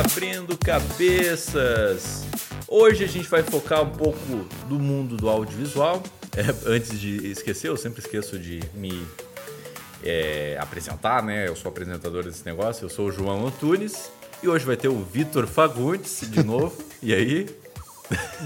[0.00, 2.24] Abrindo Cabeças.
[2.66, 4.18] Hoje a gente vai focar um pouco
[4.66, 6.02] do mundo do audiovisual.
[6.34, 9.06] É, antes de esquecer, eu sempre esqueço de me
[10.02, 11.46] é, apresentar, né?
[11.46, 14.10] Eu sou apresentador desse negócio, eu sou o João Antunes.
[14.42, 16.82] E hoje vai ter o Vitor Fagundes de novo.
[17.02, 17.46] e aí?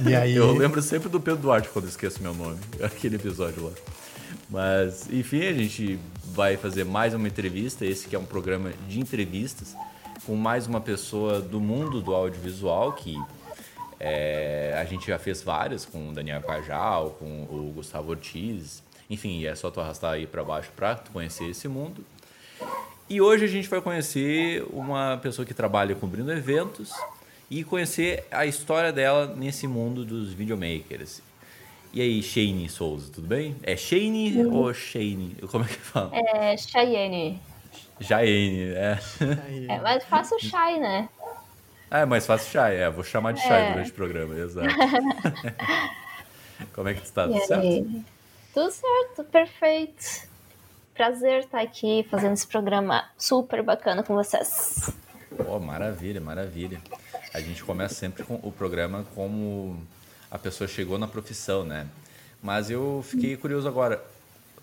[0.04, 0.34] E aí?
[0.34, 3.72] Eu lembro sempre do Pedro Duarte quando esqueço meu nome, aquele episódio lá.
[4.50, 6.00] Mas, enfim, a gente
[6.32, 7.86] vai fazer mais uma entrevista.
[7.86, 9.76] Esse que é um programa de entrevistas
[10.24, 13.20] com mais uma pessoa do mundo do audiovisual que
[14.00, 18.82] é, a gente já fez várias com o Daniel Cajal, com o Gustavo Ortiz.
[19.08, 22.04] Enfim, é só tu arrastar aí para baixo para conhecer esse mundo.
[23.08, 26.92] E hoje a gente vai conhecer uma pessoa que trabalha cobrindo eventos
[27.50, 31.22] e conhecer a história dela nesse mundo dos videomakers.
[31.92, 33.54] E aí, Shane Souza, tudo bem?
[33.62, 34.54] É Shane uhum.
[34.54, 35.36] ou Shane?
[35.50, 36.10] Como é que fala?
[36.12, 37.40] É Cheyenne.
[38.00, 38.98] Cheyenne, é.
[39.68, 41.08] É mais fácil Shy, né?
[41.90, 42.90] É mais fácil Shy, é.
[42.90, 43.72] Vou chamar de Shy é.
[43.72, 44.68] durante o programa, exato.
[46.72, 47.26] Como é que tu tá?
[47.26, 48.04] Tudo certo?
[48.52, 50.28] Tudo certo, perfeito.
[50.94, 54.92] Prazer estar aqui fazendo esse programa super bacana com vocês.
[55.48, 56.80] Oh, maravilha, maravilha.
[57.32, 59.82] A gente começa sempre com o programa como
[60.30, 61.88] a pessoa chegou na profissão, né?
[62.40, 64.04] Mas eu fiquei curioso agora.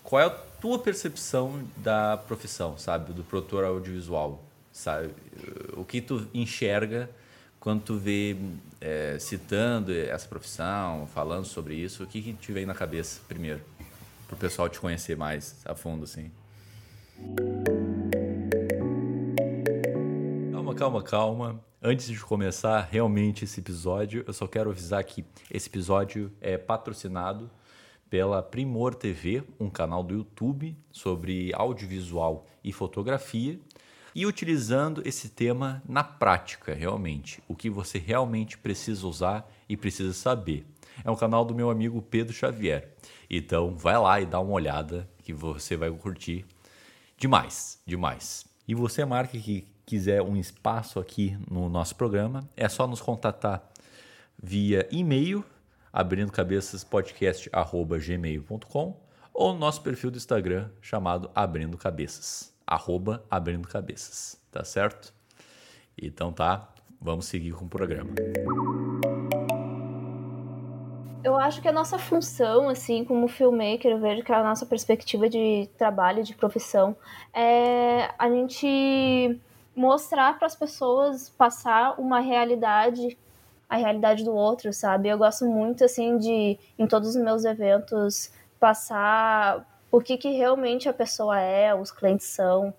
[0.02, 0.30] Qual é a
[0.62, 3.12] tua percepção da profissão, sabe?
[3.12, 5.10] Do produtor audiovisual, sabe?
[5.76, 7.10] O que tu enxerga
[7.58, 8.36] quando tu vê
[8.80, 13.60] é, citando essa profissão, falando sobre isso, o que, que te vem na cabeça primeiro?
[14.28, 16.30] Para o pessoal te conhecer mais a fundo, assim.
[20.52, 21.60] Calma, calma, calma.
[21.82, 27.50] Antes de começar realmente esse episódio, eu só quero avisar que esse episódio é patrocinado
[28.12, 33.58] pela Primor TV, um canal do YouTube sobre audiovisual e fotografia,
[34.14, 40.12] e utilizando esse tema na prática, realmente, o que você realmente precisa usar e precisa
[40.12, 40.66] saber.
[41.02, 42.86] É um canal do meu amigo Pedro Xavier.
[43.30, 46.44] Então, vai lá e dá uma olhada que você vai curtir
[47.16, 48.44] demais, demais.
[48.68, 53.66] E você, marca que quiser um espaço aqui no nosso programa, é só nos contatar
[54.36, 55.42] via e-mail,
[55.92, 58.96] abrindo cabeças podcast@gmail.com
[59.34, 65.12] ou no nosso perfil do Instagram chamado Abrindo Cabeças, arroba Abrindo Cabeças, tá certo?
[66.00, 68.10] Então tá, vamos seguir com o programa.
[71.24, 75.28] Eu acho que a nossa função, assim, como filmmaker, eu vejo que a nossa perspectiva
[75.28, 76.96] de trabalho, de profissão,
[77.32, 79.40] é a gente
[79.74, 83.16] mostrar para as pessoas, passar uma realidade,
[83.72, 85.08] a realidade do outro, sabe?
[85.08, 90.90] Eu gosto muito, assim, de, em todos os meus eventos, passar o que, que realmente
[90.90, 92.74] a pessoa é, os clientes são.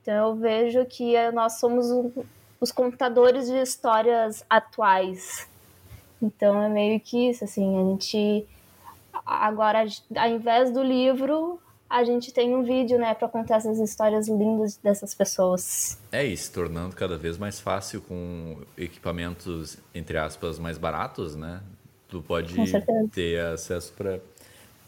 [0.00, 1.88] Então eu vejo que nós somos
[2.60, 5.48] os contadores de histórias atuais.
[6.22, 8.46] Então é meio que isso, assim, a gente
[9.26, 9.84] agora
[10.16, 14.76] ao invés do livro, a gente tem um vídeo, né, para contar essas histórias lindas
[14.76, 15.98] dessas pessoas.
[16.12, 21.60] É isso, tornando cada vez mais fácil com equipamentos entre aspas mais baratos, né?
[22.08, 22.54] Tu pode
[23.12, 24.18] ter acesso para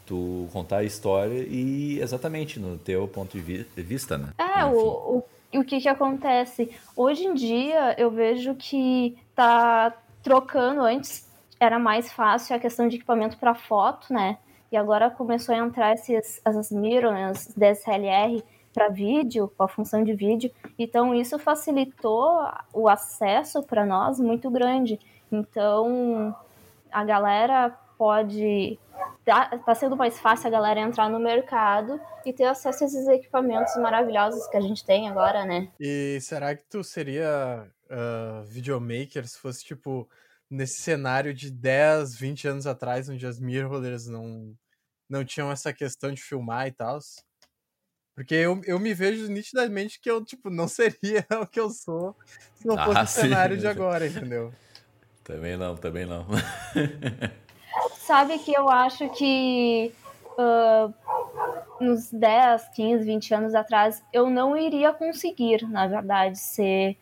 [0.05, 4.29] tu contar a história e exatamente no teu ponto de vista, né?
[4.37, 5.23] É, o,
[5.53, 6.71] o, o que que acontece?
[6.95, 11.29] Hoje em dia eu vejo que tá trocando antes
[11.59, 14.39] era mais fácil a questão de equipamento para foto, né?
[14.71, 18.43] E agora começou a entrar esses, essas mirrorless DSLR
[18.73, 20.49] para vídeo, com a função de vídeo.
[20.79, 22.41] Então isso facilitou
[22.73, 24.99] o acesso para nós muito grande.
[25.31, 26.35] Então
[26.91, 28.79] a galera pode
[29.25, 33.07] tá, tá, sendo mais fácil a galera entrar no mercado e ter acesso a esses
[33.07, 35.69] equipamentos maravilhosos que a gente tem agora, né?
[35.79, 40.09] E será que tu seria uh, videomaker se fosse tipo
[40.49, 44.53] nesse cenário de 10, 20 anos atrás, onde as mirrorless não,
[45.11, 46.97] não tinham essa questão de filmar e tal.
[48.15, 52.15] Porque eu, eu me vejo nitidamente que eu, tipo, não seria o que eu sou
[52.55, 54.53] se não fosse ah, o cenário de agora, entendeu?
[55.23, 56.25] Também não, também não.
[57.95, 59.93] Sabe que eu acho que
[60.37, 60.93] uh,
[61.79, 66.97] uns 10, 15, 20 anos atrás eu não iria conseguir, na verdade, ser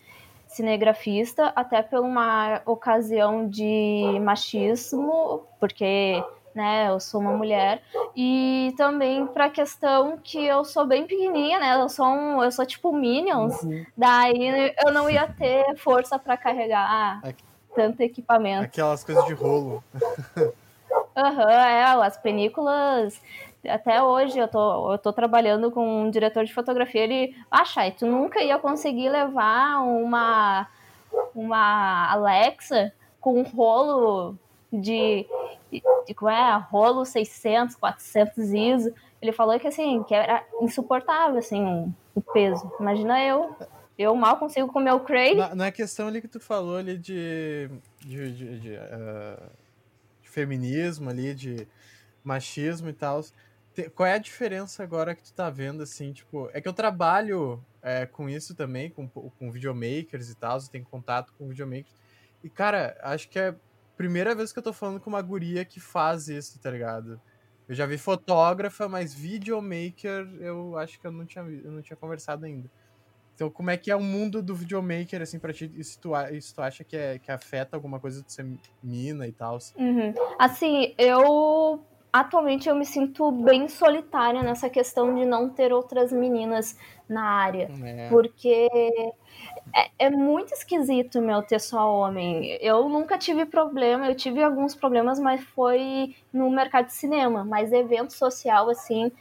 [0.48, 6.24] cinegrafista, até por uma ocasião de machismo, porque
[6.54, 7.82] né, eu sou uma mulher,
[8.16, 12.52] e também para a questão que eu sou bem pequenininha, né, eu sou, um, eu
[12.52, 13.86] sou tipo Minions, uhum.
[13.96, 17.22] daí eu não ia ter força para carregar
[17.76, 18.66] tanto equipamento.
[18.66, 19.84] Aquelas coisas de rolo.
[21.16, 23.22] Aham, é, as películas.
[23.68, 27.04] Até hoje eu tô, eu tô trabalhando com um diretor de fotografia.
[27.04, 30.68] Ele, ah, Chay, tu nunca ia conseguir levar uma,
[31.36, 34.36] uma Alexa com um rolo
[34.72, 35.26] de
[36.16, 38.94] como é, rolo 600, 400 ISO.
[39.22, 42.72] Ele falou que assim, que era insuportável assim o peso.
[42.80, 43.56] Imagina eu,
[43.98, 45.36] eu mal consigo comer o Cray.
[45.36, 47.70] Na, na questão ali que tu falou ali de,
[48.00, 49.50] de, de, de, uh,
[50.22, 51.68] de feminismo ali, de
[52.24, 53.22] machismo e tal.
[53.96, 56.50] Qual é a diferença agora que tu tá vendo, assim, tipo...
[56.54, 60.86] É que eu trabalho é, com isso também, com, com videomakers e tal, eu tenho
[60.86, 61.94] contato com videomakers.
[62.44, 63.56] E, cara, acho que é
[64.00, 67.20] primeira vez que eu tô falando com uma guria que faz isso, tá ligado?
[67.68, 71.98] Eu já vi fotógrafa, mas videomaker eu acho que eu não tinha, eu não tinha
[71.98, 72.72] conversado ainda.
[73.36, 75.70] Então, como é que é o mundo do videomaker, assim, pra ti?
[75.76, 78.48] Isso tu, isso tu acha que, é, que afeta alguma coisa de ser
[78.82, 79.58] mina e tal?
[79.78, 80.14] Uhum.
[80.38, 86.78] Assim, eu atualmente eu me sinto bem solitária nessa questão de não ter outras meninas
[87.08, 87.70] na área.
[87.84, 88.08] É.
[88.10, 88.70] Porque
[89.74, 92.58] é, é, muito esquisito, meu, ter só homem.
[92.62, 97.44] Eu nunca tive problema, eu tive alguns problemas, mas foi no mercado de cinema.
[97.44, 99.12] Mas evento social, assim,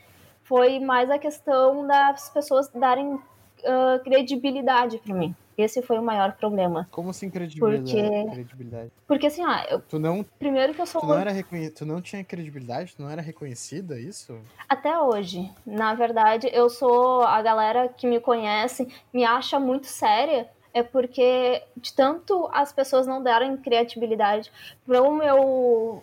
[0.43, 5.35] foi mais a questão das pessoas darem uh, credibilidade para mim.
[5.59, 6.87] Esse foi o maior problema.
[6.91, 7.93] Como assim credibilidade?
[7.93, 8.93] Porque, credibilidade?
[9.09, 11.69] porque assim, ó, eu, tu não, primeiro que eu sou tu não era reconhe...
[11.71, 14.39] tu não tinha credibilidade, tu não era reconhecida, isso?
[14.69, 20.49] Até hoje, na verdade, eu sou a galera que me conhece me acha muito séria
[20.73, 24.53] é porque de tanto as pessoas não darem credibilidade
[24.87, 26.03] para o meu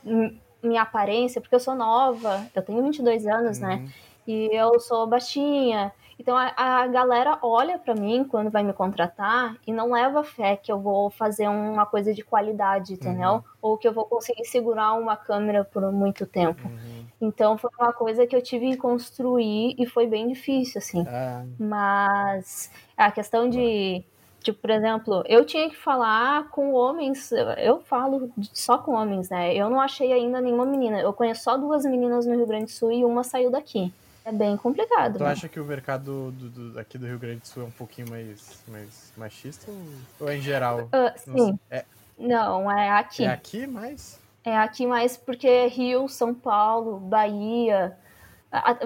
[0.61, 3.75] minha aparência, porque eu sou nova, eu tenho 22 anos, né?
[3.75, 3.83] uhum.
[3.83, 3.91] né?
[4.27, 9.55] E eu sou baixinha, então a, a galera olha para mim quando vai me contratar
[9.67, 13.33] e não leva fé que eu vou fazer uma coisa de qualidade, entendeu?
[13.33, 13.43] Uhum.
[13.61, 16.67] Ou que eu vou conseguir segurar uma câmera por muito tempo.
[16.67, 17.05] Uhum.
[17.19, 21.05] Então foi uma coisa que eu tive que construir e foi bem difícil, assim.
[21.07, 21.43] Ah.
[21.59, 24.03] Mas a questão de.
[24.41, 29.55] Tipo, por exemplo, eu tinha que falar com homens, eu falo só com homens, né?
[29.55, 31.01] Eu não achei ainda nenhuma menina.
[31.01, 33.91] Eu conheço só duas meninas no Rio Grande do Sul e uma saiu daqui.
[34.25, 35.19] É bem complicado.
[35.19, 35.29] Tu né?
[35.29, 38.09] acha que o mercado do, do, aqui do Rio Grande do Sul é um pouquinho
[38.09, 39.71] mais, mais machista
[40.19, 40.85] ou, é em geral?
[40.85, 41.59] Uh, sim.
[41.69, 41.85] É...
[42.17, 43.23] Não, é aqui.
[43.23, 44.19] É aqui mais?
[44.43, 47.95] É aqui mais porque Rio, São Paulo, Bahia.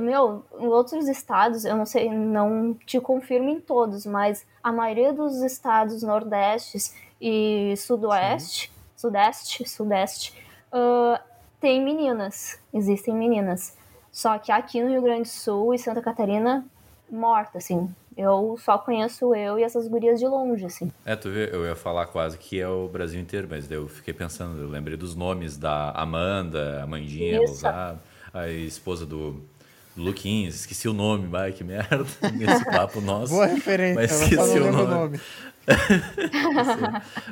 [0.01, 5.13] Meu, em outros estados, eu não sei, não te confirmo em todos, mas a maioria
[5.13, 8.73] dos estados nordestes e sudoeste, Sim.
[8.95, 10.43] sudeste, sudeste,
[10.73, 11.21] uh,
[11.61, 13.77] tem meninas, existem meninas.
[14.11, 16.65] Só que aqui no Rio Grande do Sul e Santa Catarina,
[17.09, 17.89] morta, assim.
[18.17, 20.91] Eu só conheço eu e essas gurias de longe, assim.
[21.05, 23.87] É, tu vê, eu ia falar quase que é o Brasil inteiro, mas daí eu
[23.87, 27.99] fiquei pensando, eu lembrei dos nomes da Amanda, a Mandinha Rosado,
[28.33, 29.41] a esposa do
[29.95, 33.33] Luquinhas, esqueci o nome, vai, que merda, nesse papo nosso.
[33.33, 34.93] Boa referência, mas esqueci o nome.
[34.93, 35.21] nome.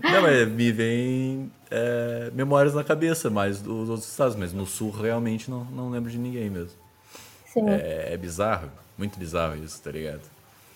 [0.03, 4.91] Não, mas me vem é, memórias na cabeça, mais dos outros estados, mas no sul
[4.91, 6.77] realmente não, não lembro de ninguém mesmo.
[7.45, 7.69] Sim.
[7.69, 10.21] É, é bizarro, muito bizarro isso, tá ligado?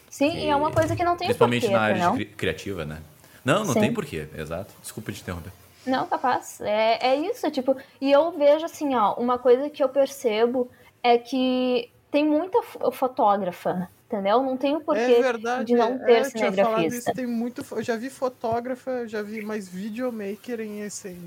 [0.10, 2.18] Sim, e, e é uma coisa que não tem Principalmente porquê, na área não?
[2.18, 3.02] criativa, né?
[3.46, 3.80] Não, não Sim.
[3.80, 4.74] tem porquê, exato.
[4.82, 5.52] Desculpa te interromper.
[5.86, 6.62] Não, capaz.
[6.62, 10.70] É, é isso, tipo, e eu vejo assim, ó, uma coisa que eu percebo
[11.02, 14.44] é que tem muita fotógrafa entendeu?
[14.44, 16.98] Não tem o porquê é verdade, de não ter é, cinegrafista.
[16.98, 21.18] Isso, tem muito, eu já vi fotógrafa, já vi mais videomaker em esse.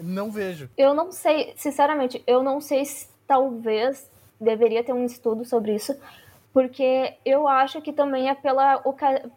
[0.00, 0.68] Não vejo.
[0.76, 4.10] Eu não sei, sinceramente, eu não sei se talvez
[4.40, 5.96] deveria ter um estudo sobre isso,
[6.52, 8.82] porque eu acho que também é pela,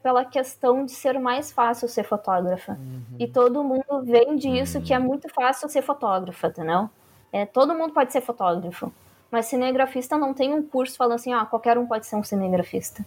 [0.02, 2.74] pela questão de ser mais fácil ser fotógrafa.
[2.74, 3.02] Uhum.
[3.20, 6.90] E todo mundo vende isso que é muito fácil ser fotógrafa, entendeu?
[7.32, 8.92] É, todo mundo pode ser fotógrafo.
[9.32, 13.06] Mas cinegrafista não tem um curso falando assim, ah, qualquer um pode ser um cinegrafista.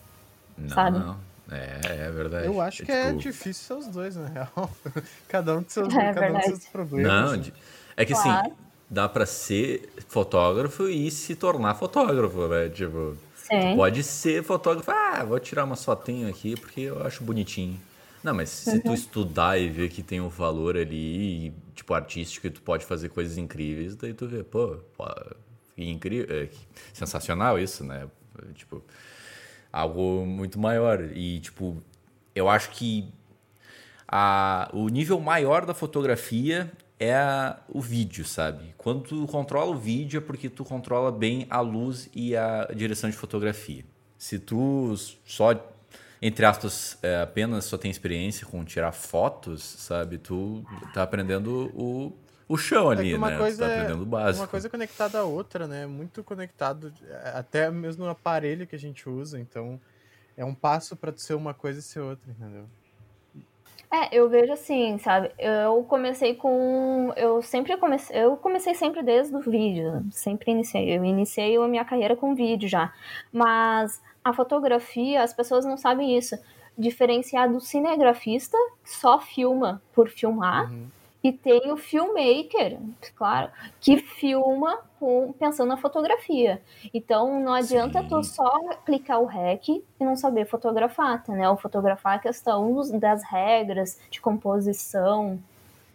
[0.56, 0.98] Não, sabe?
[0.98, 1.16] Não.
[1.50, 2.46] É, é verdade.
[2.46, 3.18] Eu acho é, que é tipo...
[3.18, 4.70] é difícil ser os dois, na real.
[5.28, 7.38] cada um com seus, é cada um seus problemas.
[7.38, 7.52] Não,
[7.96, 8.46] é que assim, claro.
[8.46, 8.56] assim,
[8.88, 12.68] dá para ser fotógrafo e se tornar fotógrafo, né?
[12.68, 13.76] Tipo, Sim.
[13.76, 17.80] pode ser fotógrafo, ah, vou tirar uma fotinho aqui porque eu acho bonitinho.
[18.22, 18.80] Não, mas se uhum.
[18.80, 23.08] tu estudar e ver que tem um valor ali, tipo, artístico, e tu pode fazer
[23.08, 24.76] coisas incríveis, daí tu vê, pô,
[25.76, 26.48] incrível, é,
[26.92, 28.08] sensacional isso, né?
[28.54, 28.82] Tipo,
[29.72, 31.00] algo muito maior.
[31.14, 31.76] E, tipo,
[32.34, 33.08] eu acho que
[34.06, 38.74] a, o nível maior da fotografia é a, o vídeo, sabe?
[38.76, 43.08] Quando tu controla o vídeo é porque tu controla bem a luz e a direção
[43.08, 43.84] de fotografia.
[44.18, 45.54] Se tu só,
[46.20, 50.18] entre aspas, é, apenas só tem experiência com tirar fotos, sabe?
[50.18, 50.62] Tu
[50.92, 52.12] tá aprendendo o
[52.52, 53.38] o chão É ali, que uma né?
[53.38, 54.42] coisa tá é- aprendendo o básico.
[54.42, 55.86] Uma coisa conectada à outra, né?
[55.86, 59.38] Muito conectado, é, até mesmo no aparelho que a gente usa.
[59.38, 59.80] Então,
[60.36, 62.64] é um passo pra tu ser uma coisa e ser outra, entendeu?
[63.92, 65.32] É, eu vejo assim, sabe?
[65.36, 67.12] Eu comecei com.
[67.16, 68.16] Eu sempre comecei.
[68.24, 70.04] Eu comecei sempre desde o vídeo.
[70.12, 70.96] Sempre iniciei.
[70.96, 72.92] Eu iniciei a minha carreira com vídeo já.
[73.32, 76.38] Mas a fotografia, as pessoas não sabem isso.
[76.78, 80.86] Diferenciar do cinegrafista, que só filma por filmar, Uhum.
[81.22, 82.78] E tem o filmmaker,
[83.14, 83.50] claro,
[83.80, 86.62] que filma com- pensando na fotografia.
[86.94, 88.08] Então não adianta Sim.
[88.08, 89.68] tu só clicar o REC
[90.00, 91.48] e não saber fotografar, tá, né?
[91.50, 95.38] O fotografar é a questão dos- das regras de composição.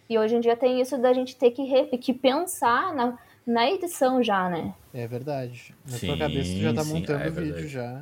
[0.10, 3.70] E hoje em dia tem isso da gente ter que, re- que pensar na, na
[3.72, 4.74] edição já, né?
[4.94, 5.74] É verdade.
[5.90, 7.68] Na Sim, tua cabeça tu já tá sim, montando é o vídeo verdade.
[7.68, 8.02] já.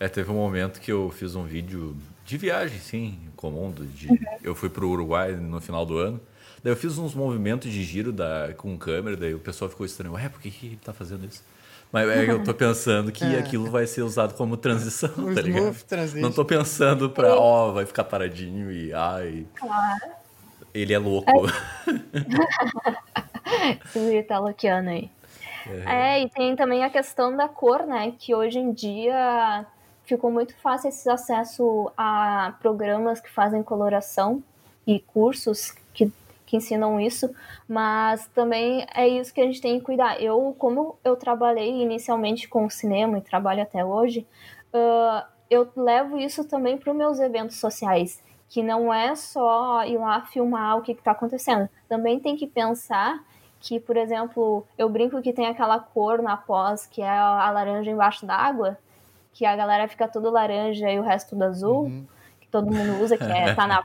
[0.00, 3.70] É, teve um momento que eu fiz um vídeo de viagem, sim, comum.
[3.70, 4.18] De, Uhum.
[4.42, 6.18] Eu fui pro Uruguai no final do ano.
[6.62, 10.14] Daí eu fiz uns movimentos de giro da, com câmera, daí o pessoal ficou estranho.
[10.14, 11.42] Ué, por que, que ele tá fazendo isso?
[11.90, 13.38] Mas é eu tô pensando que É.
[13.38, 15.74] aquilo vai ser usado como transição, O tá ligado?
[15.84, 16.22] transition.
[16.22, 19.44] Não tô pensando pra, ó, vai ficar paradinho e ai.
[20.72, 21.30] Ele é louco.
[23.84, 25.10] Esse italoquiano aí.
[25.86, 28.12] É, e tem também a questão da cor, né?
[28.18, 29.64] Que hoje em dia
[30.04, 34.42] ficou muito fácil esse acesso a programas que fazem coloração
[34.86, 36.10] e cursos que,
[36.52, 37.34] que ensinam isso,
[37.66, 40.20] mas também é isso que a gente tem que cuidar.
[40.20, 44.26] Eu, como eu trabalhei inicialmente com cinema e trabalho até hoje,
[44.74, 49.96] ah, eu levo isso também para os meus eventos sociais, que não é só ir
[49.96, 51.70] lá filmar o que está acontecendo.
[51.88, 53.24] Também tem que pensar
[53.58, 57.90] que, por exemplo, eu brinco que tem aquela cor na pós que é a laranja
[57.90, 58.76] embaixo d'água,
[59.32, 62.06] que a galera fica tudo laranja e o resto tudo azul, Uhum.
[62.42, 63.82] que todo mundo usa, que é, tá na,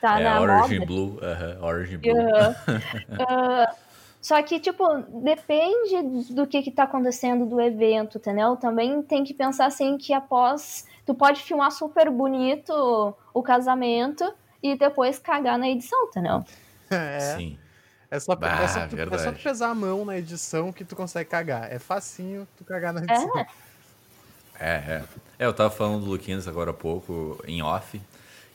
[0.00, 0.86] tá é na Orange moda.
[0.86, 1.18] Blue.
[1.22, 2.16] aham, Orange Blue.
[2.18, 2.54] Aham.
[3.28, 3.74] Ah,
[4.20, 4.84] só que, tipo,
[5.22, 8.54] depende do que que tá acontecendo do evento, entendeu?
[8.56, 10.86] Também tem que pensar assim que após.
[11.06, 16.44] Tu pode filmar super bonito o casamento e depois cagar na edição, entendeu?
[16.92, 17.56] É, Sim.
[18.10, 20.84] é só, Bah, é, só tu, é só tu pesar a mão na edição que
[20.84, 21.72] tu consegue cagar.
[21.72, 23.38] É facinho tu cagar na edição.
[23.38, 23.46] É.
[24.58, 25.04] É, é.
[25.38, 28.00] É, eu tava falando do Luquinhas agora há pouco, em off.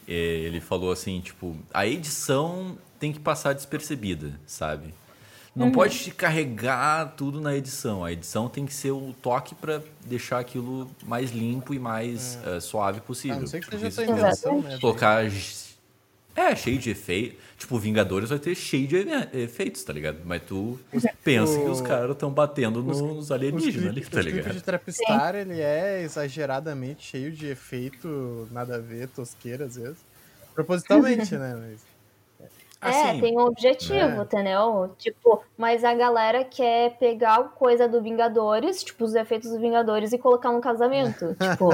[0.07, 4.93] E Ele falou assim, tipo, a edição tem que passar despercebida, sabe?
[5.55, 8.03] Não pode te carregar tudo na edição.
[8.03, 12.59] A edição tem que ser o toque pra deixar aquilo mais limpo e mais eh,
[12.59, 13.39] suave A possível.
[13.39, 14.77] não ser que Porque seja tu invenção, né?
[14.81, 15.24] colocar
[16.35, 17.38] é, cheio de efeito.
[17.57, 18.97] Tipo, Vingadores vai ter cheio de
[19.39, 20.17] efeitos, tá ligado?
[20.25, 20.77] Mas tu
[21.24, 24.53] pensa que os caras estão batendo no- nos Os alienígenas ali, tá ligado?
[24.53, 29.97] de Trapistar, ele é exageradamente cheio de efeito, nada a ver, tosqueira às vezes.
[30.53, 31.55] Propositalmente, né?
[31.57, 31.95] Mas...
[32.81, 34.17] É, Assim, tem um objetivo, É.
[34.21, 34.93] entendeu?
[35.00, 40.17] Tipo, mas a galera quer pegar coisa do Vingadores, tipo, os efeitos dos Vingadores e
[40.19, 41.35] colocar no casamento.
[41.39, 41.69] tipo,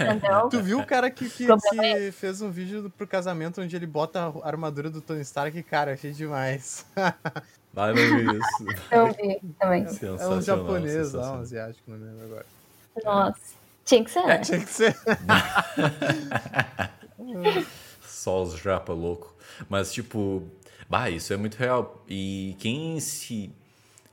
[0.00, 0.48] entendeu?
[0.48, 3.86] Tu viu o cara que, que, que fez um vídeo do- pro casamento onde ele
[3.86, 5.60] bota a armadura do Tony Stark?
[5.64, 6.86] Cara, achei demais.
[7.72, 8.64] Vai ver isso.
[8.90, 9.86] Eu vi também.
[10.18, 12.46] É um japonês lá, um asiático, não lembro agora.
[13.04, 13.58] Nossa.
[13.84, 14.38] Tinha que ser, né?
[14.38, 14.96] Tinha que ser.
[18.02, 19.34] Só os japa louco.
[19.68, 20.42] Mas, tipo,
[20.88, 22.04] bah, isso é muito real.
[22.08, 23.52] E quem se.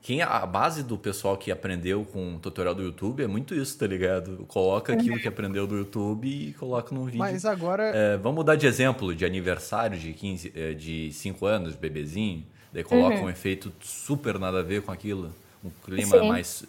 [0.06, 3.76] Quem a base do pessoal que aprendeu com o tutorial do YouTube é muito isso,
[3.76, 4.46] tá ligado?
[4.48, 7.18] Coloca aquilo que aprendeu do YouTube e coloca num vídeo.
[7.18, 7.86] Mas agora.
[7.86, 12.46] É, vamos dar de exemplo de aniversário de 15, eh, de 5 anos, bebezinho.
[12.72, 15.34] Daí coloca um efeito super nada a ver com aquilo.
[15.64, 16.28] Um clima Sim.
[16.30, 16.64] mais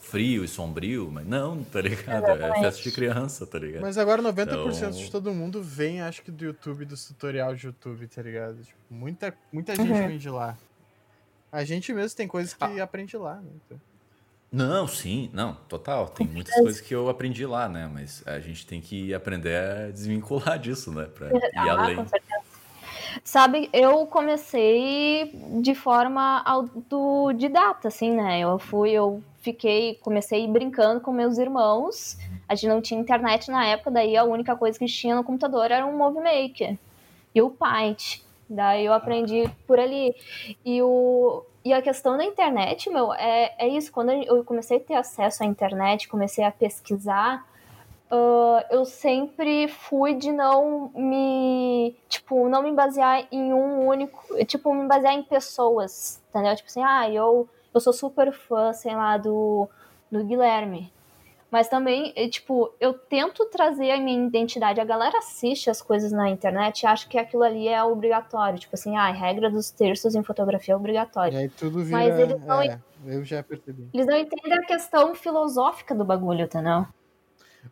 [0.00, 1.08] frio e sombrio.
[1.12, 2.26] Mas não, tá ligado?
[2.26, 3.82] É festa de criança, tá ligado?
[3.82, 7.66] Mas agora 90% Então- de todo mundo vem, acho que do YouTube, dos tutorial de
[7.66, 8.56] YouTube, tá ligado?
[8.56, 10.08] Tipo, muita, muita gente Uhum.
[10.08, 10.58] vem de lá.
[11.52, 12.84] A gente mesmo tem coisas que Ah.
[12.84, 13.50] aprende lá, né?
[13.66, 13.80] Então,
[14.52, 16.08] Não, sim, não, total.
[16.08, 17.88] Tem muitas coisas que eu aprendi lá, né?
[17.92, 21.04] Mas a gente tem que aprender a desvincular disso, né?
[21.06, 21.96] Pra ir Ah, além.
[21.96, 22.40] com certeza.
[23.24, 28.40] Sabe, eu comecei de forma autodidata, assim, né?
[28.40, 32.16] Eu fui, eu fiquei, comecei brincando com meus irmãos.
[32.48, 35.70] A gente não tinha internet na época, daí a única coisa que tinha no computador
[35.70, 36.76] era um Movie Maker
[37.34, 38.20] e o Paint.
[38.50, 40.12] Daí eu aprendi por ali.
[40.64, 43.92] E, o, e a questão da internet, meu, é, é isso.
[43.92, 47.46] Quando eu comecei a ter acesso à internet, comecei a pesquisar,
[48.10, 54.74] ah, eu sempre fui de não me, tipo, não me basear em um único, tipo,
[54.74, 56.56] me basear em pessoas, entendeu?
[56.56, 59.68] Tipo assim, ah, eu, eu sou super fã, sei lá, do,
[60.10, 60.92] do Guilherme.
[61.50, 64.80] Mas também, é, tipo, eu tento trazer a minha identidade.
[64.80, 68.58] A galera assiste as coisas na internet e acha que aquilo ali é obrigatório.
[68.58, 71.38] Tipo assim, ah, a regra dos terços em fotografia é E obrigatória.
[71.38, 71.98] aí tudo vira.
[71.98, 73.88] Mas eles não é, eu já percebi.
[73.92, 76.86] Eles não entendem a questão filosófica do bagulho, entendeu?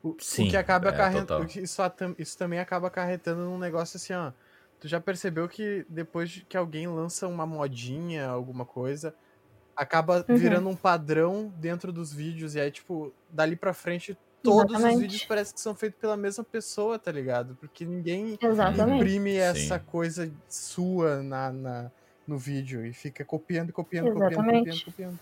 [0.02, 1.47] O, o Sim, que acaba é, acarretando.
[1.47, 1.80] Isso,
[2.18, 4.32] isso também acaba acarretando num negócio assim, ó.
[4.80, 9.14] Tu já percebeu que depois de que alguém lança uma modinha, alguma coisa,
[9.78, 10.37] acaba Uhum.
[10.37, 12.54] virando um padrão dentro dos vídeos.
[12.56, 15.00] E aí, tipo, dali pra frente, todos os Exatamente.
[15.02, 17.56] vídeos parecem que são feitos pela mesma pessoa, tá ligado?
[17.61, 18.97] Porque ninguém Exatamente.
[18.97, 19.85] imprime essa Sim.
[19.87, 21.90] coisa sua na, na-
[22.26, 24.85] no vídeo e fica copiando, copiando, copiando, Exatamente.
[24.85, 25.18] copiando, copiando.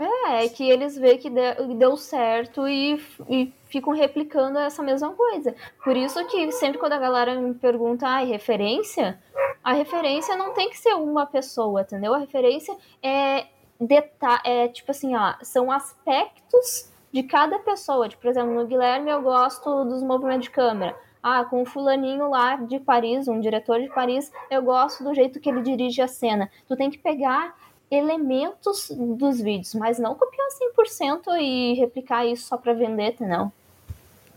[0.00, 5.12] É, é que eles veem que de- deu certo e, e ficam replicando essa mesma
[5.12, 5.54] coisa.
[5.82, 9.18] Por isso que sempre quando a galera me pergunta, ai, referência,
[9.62, 12.14] a referência não tem que ser uma pessoa, entendeu?
[12.14, 13.46] A referência é,
[13.80, 18.08] deta é tipo assim, ó, são aspectos de cada pessoa.
[18.08, 20.96] Tipo, por exemplo, no Guilherme eu gosto dos movimentos de câmera.
[21.22, 25.40] Ah, com o fulaninho lá de Paris, um diretor de Paris, eu gosto do jeito
[25.40, 26.48] que ele dirige a cena.
[26.66, 27.56] Tu tem que pegar
[27.90, 30.46] elementos dos vídeos, mas não copiar
[30.76, 33.50] 100% e replicar isso só pra vender, não.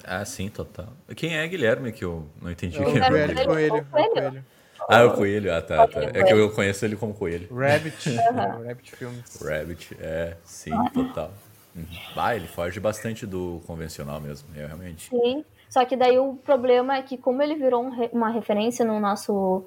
[0.04, 0.88] Ah, sim, total.
[1.16, 3.86] Quem é Guilherme que eu não entendi É quem o é Guilherme coelho, Guilherme?
[3.86, 4.46] coelho, o coelho.
[4.90, 5.54] Ah, é o Coelho.
[5.54, 6.02] Ah, tá, tá.
[6.14, 7.48] É que eu conheço ele como Coelho.
[7.54, 8.10] Rabbit.
[8.30, 8.64] Aham.
[8.68, 9.40] Rabbit Films.
[9.42, 11.32] Rabbit, é, sim, total.
[11.76, 11.86] Uhum.
[12.16, 15.10] Ah, ele foge bastante do convencional mesmo, realmente.
[15.10, 15.46] Sim.
[15.70, 19.00] Só que daí o problema é que como ele virou um re- uma referência no
[19.00, 19.66] nosso,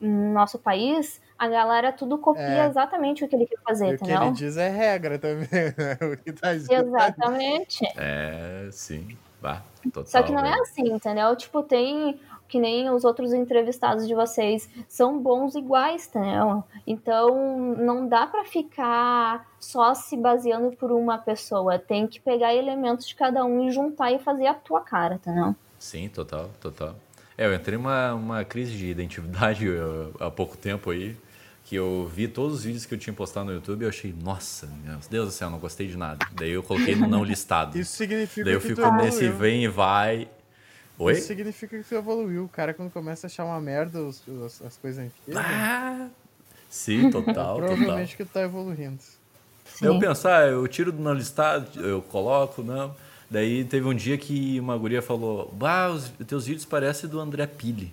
[0.00, 2.66] no nosso país, a galera tudo copia É.
[2.68, 4.22] exatamente o que ele quer E fazer, o que entendeu?
[4.22, 5.98] ele diz é regra também, né?
[6.12, 6.54] O que tá.
[6.54, 7.84] Exatamente.
[7.96, 9.16] É, sim.
[9.42, 10.06] Bah, total.
[10.06, 11.34] Só que não é assim, entendeu?
[11.36, 16.62] Tipo, tem que nem os outros entrevistados de vocês são bons iguais, entendeu?
[16.86, 21.78] Então não dá pra ficar só se baseando por uma pessoa.
[21.78, 25.54] Tem que pegar elementos de cada um e juntar e fazer a tua cara, entendeu?
[25.78, 26.94] Sim, total, total.
[27.36, 29.66] É, eu entrei numa uma crise de identidade
[30.20, 31.16] há pouco tempo aí,
[31.64, 34.14] que eu vi todos os vídeos que eu tinha postado no YouTube e eu achei,
[34.22, 36.24] nossa, meu Deus do céu, não gostei de nada.
[36.32, 37.78] Daí eu coloquei no não listado.
[37.78, 40.28] Isso significa Daí eu que fico tu nesse vem e vai.
[40.98, 41.12] Oi?
[41.14, 42.44] Isso significa que tu evoluiu.
[42.44, 46.08] O cara, quando começa a achar uma merda os- os- as coisas antigas, Ah,
[46.70, 47.62] sim, total, total.
[47.62, 48.98] provavelmente que tu tá evoluindo.
[49.80, 52.94] Daí eu penso, ah, eu tiro do não listado, eu coloco, não.
[53.28, 57.46] Daí teve um dia que uma guria falou, bah, os teus vídeos parecem do André
[57.46, 57.92] Pili.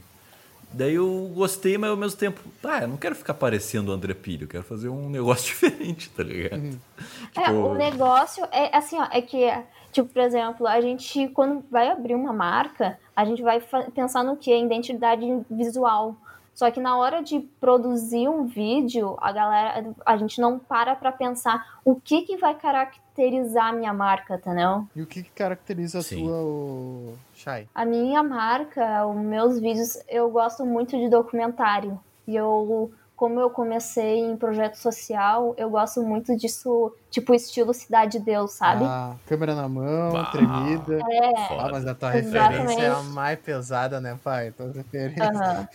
[0.74, 4.14] Daí eu gostei, mas ao mesmo tempo, ah, eu não quero ficar parecendo o André
[4.14, 6.80] Pili, eu quero fazer um negócio diferente, tá ligado?
[7.36, 9.50] É, Tipo, o negócio é assim, ó, é que,
[9.92, 13.62] tipo, por exemplo, a gente, quando vai abrir uma marca, a gente vai
[13.94, 14.54] pensar no que?
[14.54, 16.16] Identidade visual.
[16.54, 21.12] Só que na hora de produzir um vídeo, a galera, a gente não para pra
[21.12, 23.11] pensar o que que vai caracterizar
[23.60, 24.88] a minha marca, entendeu?
[24.96, 26.24] E o que, que caracteriza a Sim.
[26.26, 27.14] tua, o...
[27.34, 27.68] Shai?
[27.74, 32.00] A minha marca, os meus vídeos, eu gosto muito de documentário.
[32.28, 38.20] E eu, como eu comecei em projeto social, eu gosto muito disso, tipo estilo Cidade
[38.20, 38.84] de Deus, sabe?
[38.86, 40.26] Ah, câmera na mão, Bah.
[40.32, 41.00] tremida.
[41.12, 41.60] É.
[41.60, 42.48] Ah, mas a tua Exatamente.
[42.48, 44.52] referência é a mais pesada, né, pai?
[44.52, 45.68] Tua referência Aham.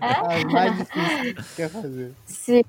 [0.00, 2.12] é a mais difícil que tu quer fazer.
[2.26, 2.64] Se-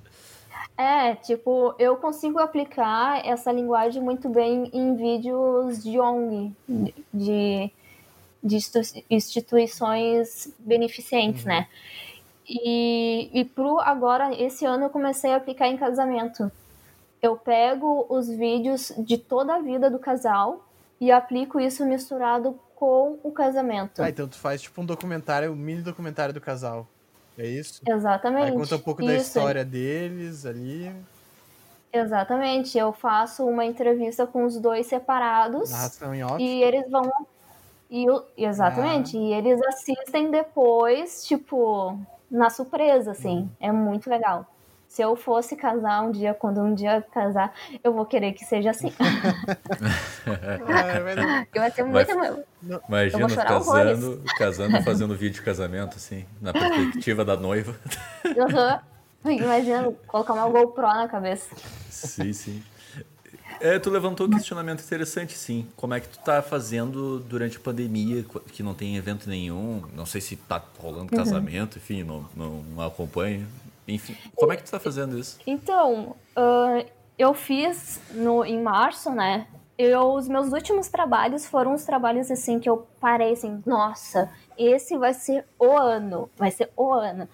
[0.82, 6.56] É, tipo, eu consigo aplicar essa linguagem muito bem em vídeos de ONG,
[7.14, 7.72] de,
[8.44, 11.68] de institu- instituições beneficentes, né?
[12.50, 16.52] E, e pro agora, esse ano eu comecei a aplicar em casamento.
[17.22, 20.66] Eu pego os vídeos de toda a vida do casal
[21.00, 24.02] e aplico isso misturado com o casamento.
[24.02, 26.88] Ah, então tu faz tipo um documentário, um mini documentário do casal.
[27.42, 27.82] É isso?
[27.88, 28.52] Exatamente.
[28.52, 29.26] Aí conta um pouco da Isso.
[29.26, 30.94] história deles ali,
[31.92, 32.78] Exatamente.
[32.78, 36.42] Eu faço uma entrevista com os dois separados narração em off.
[36.42, 37.12] e eles vão.
[37.90, 38.06] E,
[38.38, 39.18] exatamente.
[39.18, 42.00] E eles assistem depois, tipo,
[42.30, 43.50] na surpresa, assim.
[43.60, 44.46] É muito legal.
[44.92, 48.72] Se eu fosse casar um dia, quando um dia casar, eu vou querer que seja
[48.72, 48.92] assim.
[50.24, 51.84] Ah, vai Porque vai ser
[52.16, 52.46] Vai- muito.
[52.88, 57.76] Imagina casando, casando fazendo vídeo de casamento, assim, na perspectiva da noiva.
[59.26, 61.56] Imagina colocar uma GoPro na cabeça.
[61.90, 62.64] Sim, sim.
[63.60, 65.68] É, tu levantou um questionamento interessante, sim.
[65.76, 69.84] Como é que tu tá fazendo durante a pandemia, que não tem evento nenhum?
[69.96, 73.48] Não sei se tá rolando casamento, enfim, não, não acompanha.
[73.94, 75.40] Enfim, como é que tu tá fazendo isso?
[75.46, 76.84] Então, ah,
[77.18, 79.48] eu fiz no, em março, né?
[79.78, 84.98] Eu, os meus últimos trabalhos foram os trabalhos assim que eu parei assim, nossa, esse
[84.98, 87.28] vai ser o ano, vai ser o ano.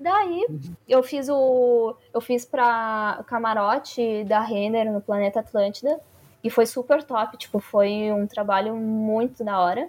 [0.00, 0.46] Daí
[0.88, 1.94] eu fiz o.
[2.12, 6.00] Eu fiz pra camarote da Renner no Planeta Atlântida.
[6.42, 9.88] E foi super top, tipo, foi um trabalho muito da hora.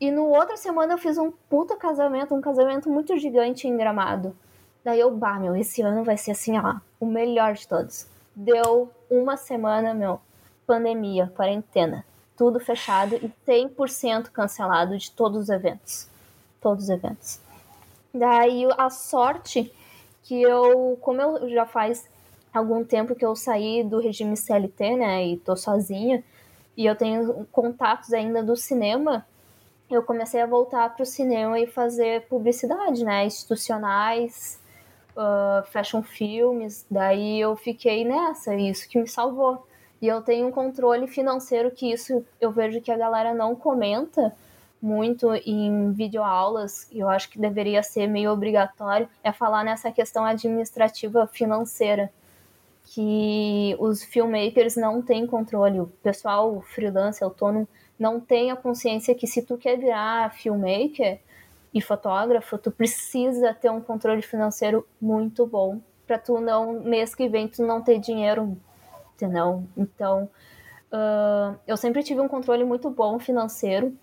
[0.00, 4.36] E no outra semana eu fiz um puta casamento, um casamento muito gigante em Gramado.
[4.86, 8.06] Daí eu, bah, meu, esse ano vai ser assim, ó, o melhor de todos.
[8.36, 10.20] Deu uma semana, meu,
[10.64, 16.08] pandemia, quarentena, tudo fechado e 100% cancelado de todos os eventos.
[16.60, 17.40] Todos os eventos.
[18.14, 19.74] Daí a sorte
[20.22, 22.08] que eu, como eu já faz
[22.54, 26.22] algum tempo que eu saí do regime CLT, né, e tô sozinha,
[26.76, 29.26] e eu tenho contatos ainda do cinema,
[29.90, 34.64] eu comecei a voltar pro cinema e fazer publicidade, né, institucionais,
[35.16, 39.66] uh, fashion filmes, daí eu fiquei nessa, isso que me salvou.
[40.00, 44.34] E eu tenho um controle financeiro que isso eu vejo que a galera não comenta
[44.80, 50.24] muito em videoaulas, e eu acho que deveria ser meio obrigatório, é falar nessa questão
[50.24, 52.12] administrativa financeira,
[52.84, 57.66] que os filmmakers não têm controle, o pessoal freelance, autônomo,
[57.98, 61.18] não tem a consciência que se tu quer virar filmmaker,
[61.76, 67.28] e fotógrafo, tu precisa ter um controle financeiro muito bom para tu não mês que
[67.28, 68.56] vem tu não ter dinheiro,
[69.14, 69.62] entendeu?
[69.76, 70.30] Então,
[70.90, 73.94] uh, eu sempre tive um controle muito bom financeiro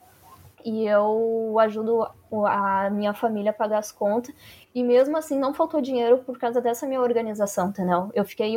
[0.64, 2.08] e eu ajudo
[2.46, 4.36] a minha família a pagar as contas
[4.76, 8.12] e mesmo assim não faltou dinheiro por causa dessa minha organização, entendeu?
[8.14, 8.56] Eu fiquei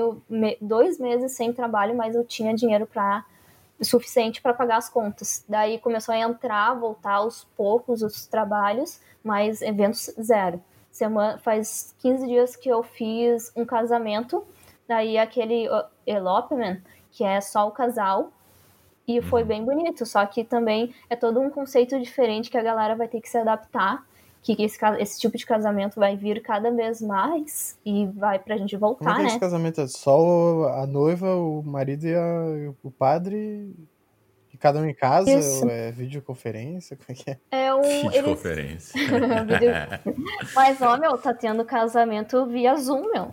[0.61, 3.25] dois meses sem trabalho, mas eu tinha dinheiro para
[3.81, 5.45] suficiente para pagar as contas.
[5.49, 10.63] Daí começou a entrar, voltar aos poucos os trabalhos, mas eventos zero.
[10.91, 14.47] Semana, faz 15 dias que eu fiz um casamento,
[14.89, 15.69] daí aquele
[16.07, 16.81] elopement,
[17.13, 18.33] que é só o casal,
[19.07, 19.49] e foi uhum.
[19.49, 23.21] bem bonito, só que também é todo um conceito diferente que a galera vai ter
[23.21, 24.05] que se adaptar,
[24.55, 28.77] que esse, esse tipo de casamento vai vir cada vez mais e vai pra gente
[28.77, 29.29] voltar, Como é que é né?
[29.31, 33.75] esse casamento é só a noiva, o marido e a, o padre
[34.59, 35.31] Cada um em casa?
[35.71, 36.97] É videoconferência?
[36.97, 37.39] Como é que é?
[37.51, 38.09] É um.
[38.09, 38.99] Videoconferência.
[38.99, 39.11] Eles...
[40.55, 43.33] Mas, ó, meu, tá tendo casamento via Zoom, meu.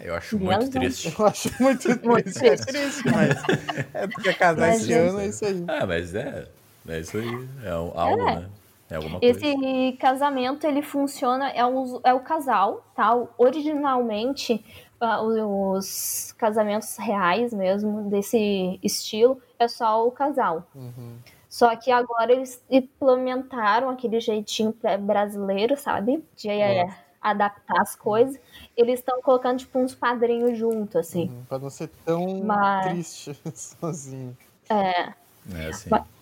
[0.00, 0.80] Eu acho via muito Zoom.
[0.80, 1.14] triste.
[1.18, 2.46] Eu acho muito, muito triste.
[2.46, 3.36] É triste, mas.
[3.92, 5.64] É porque casar esse ano é isso aí.
[5.66, 6.46] Ah, mas é.
[6.88, 7.48] É isso aí.
[7.64, 8.36] É algo, é.
[8.36, 8.48] né?
[8.88, 9.38] É alguma coisa.
[9.38, 13.14] Esse casamento, ele funciona, é, um, é o casal, tá?
[13.36, 14.64] Originalmente,
[15.00, 20.64] uh, os casamentos reais mesmo, desse estilo, é só o casal.
[20.74, 21.16] Uhum.
[21.48, 26.22] Só que agora eles implementaram aquele jeitinho brasileiro, sabe?
[26.36, 26.86] De é,
[27.20, 28.38] adaptar as coisas.
[28.76, 31.28] Eles estão colocando, tipo, uns padrinhos junto, assim.
[31.28, 32.86] Uhum, pra não ser tão Mas...
[32.86, 34.36] triste sozinho.
[34.68, 35.12] É.
[35.54, 35.88] É, assim.
[35.90, 36.15] Mas...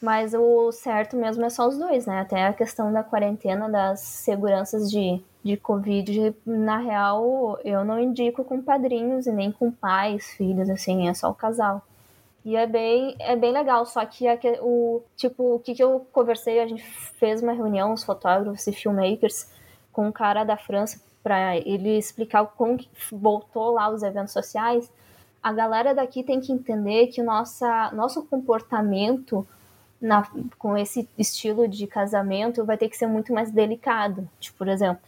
[0.00, 2.20] Mas o certo mesmo é só os dois, né?
[2.20, 8.42] Até a questão da quarentena, das seguranças de, de Covid, na real, eu não indico
[8.42, 11.82] com padrinhos e nem com pais, filhos, assim, é só o casal.
[12.42, 14.26] E é bem, é bem legal, só que
[14.62, 18.72] o tipo, o que, que eu conversei, a gente fez uma reunião, os fotógrafos e
[18.72, 19.50] filmmakers,
[19.92, 22.78] com um cara da França, para ele explicar como
[23.12, 24.90] voltou lá os eventos sociais.
[25.42, 29.46] A galera daqui tem que entender que nossa, nosso comportamento
[30.00, 30.26] na,
[30.58, 34.28] com esse estilo de casamento vai ter que ser muito mais delicado.
[34.38, 35.02] Tipo, por exemplo,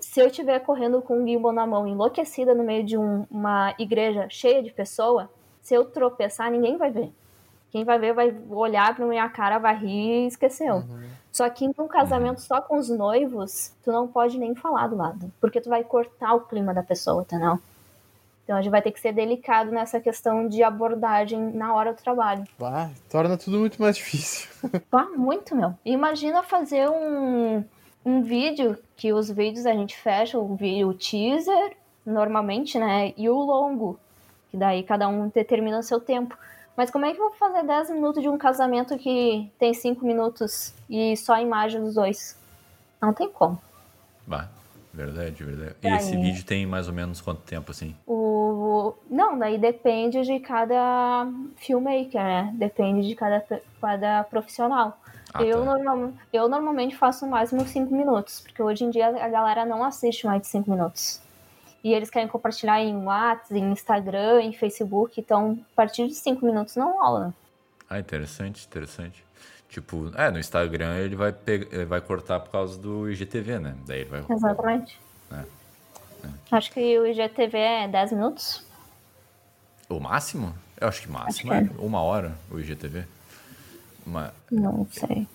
[0.00, 3.74] se eu estiver correndo com um gimbal na mão, enlouquecida no meio de um, uma
[3.78, 7.12] igreja cheia de pessoa, se eu tropeçar, ninguém vai ver.
[7.70, 10.76] Quem vai ver vai olhar pra minha cara, vai rir e esqueceu.
[10.76, 11.08] Uhum.
[11.30, 15.30] Só que num casamento só com os noivos, tu não pode nem falar do lado.
[15.40, 17.60] Porque tu vai cortar o clima da pessoa, entendeu?
[18.48, 22.00] Então a gente vai ter que ser delicado nessa questão de abordagem na hora do
[22.00, 22.44] trabalho.
[22.58, 24.48] Ah, torna tudo muito mais difícil.
[24.90, 25.74] Ah, muito, meu.
[25.84, 27.62] Imagina fazer um,
[28.02, 33.12] um vídeo, que os vídeos a gente fecha o, vídeo, o teaser, normalmente, né?
[33.18, 34.00] E o longo,
[34.50, 36.34] que daí cada um determina o seu tempo.
[36.74, 40.02] Mas como é que eu vou fazer 10 minutos de um casamento que tem 5
[40.06, 42.34] minutos e só a imagem dos dois?
[42.98, 43.60] Não tem como.
[44.26, 44.48] Bah.
[44.98, 45.76] Verdade, verdade.
[45.80, 47.94] E esse vídeo tem mais ou menos quanto tempo, assim?
[48.04, 48.94] O...
[49.08, 52.52] Não, daí depende de cada filmmaker, né?
[52.54, 53.46] Depende de cada,
[53.80, 55.00] cada profissional.
[55.32, 55.64] Ah, eu, tá.
[55.64, 59.84] normal, eu normalmente faço mais uns 5 minutos, porque hoje em dia a galera não
[59.84, 61.20] assiste mais de 5 minutos.
[61.84, 66.44] E eles querem compartilhar em WhatsApp, em Instagram, em Facebook, então a partir de 5
[66.44, 67.32] minutos não rola.
[67.88, 69.24] Ah, interessante, interessante.
[69.68, 73.76] Tipo, é, no Instagram ele vai, pegar, ele vai cortar por causa do IGTV, né?
[73.86, 74.24] Daí ele vai.
[74.28, 74.98] Exatamente.
[75.30, 75.36] É.
[75.36, 76.28] É.
[76.50, 78.64] Acho que o IGTV é 10 minutos.
[79.88, 80.54] O máximo?
[80.80, 81.76] Eu acho que máximo acho que é.
[81.76, 81.80] é.
[81.84, 83.04] uma hora o IGTV.
[84.06, 84.32] Uma...
[84.50, 85.26] Não sei.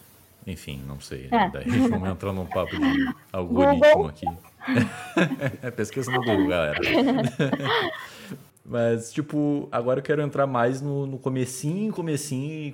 [0.48, 1.30] Enfim, não sei.
[1.32, 1.50] É.
[1.50, 4.26] Daí vamos entrar num papo de algoritmo aqui.
[5.62, 6.80] é pesquisa no Google, galera.
[8.66, 12.72] Mas, tipo, agora eu quero entrar mais no, no comecinho, comecinho e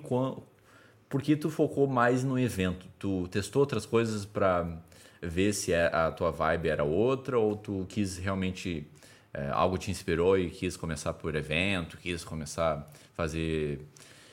[1.09, 2.85] por que tu focou mais no evento?
[2.99, 4.77] Tu testou outras coisas para
[5.21, 8.87] ver se é, a tua vibe era outra ou tu quis realmente
[9.33, 12.83] é, algo te inspirou e quis começar por evento, quis começar a
[13.15, 13.81] fazer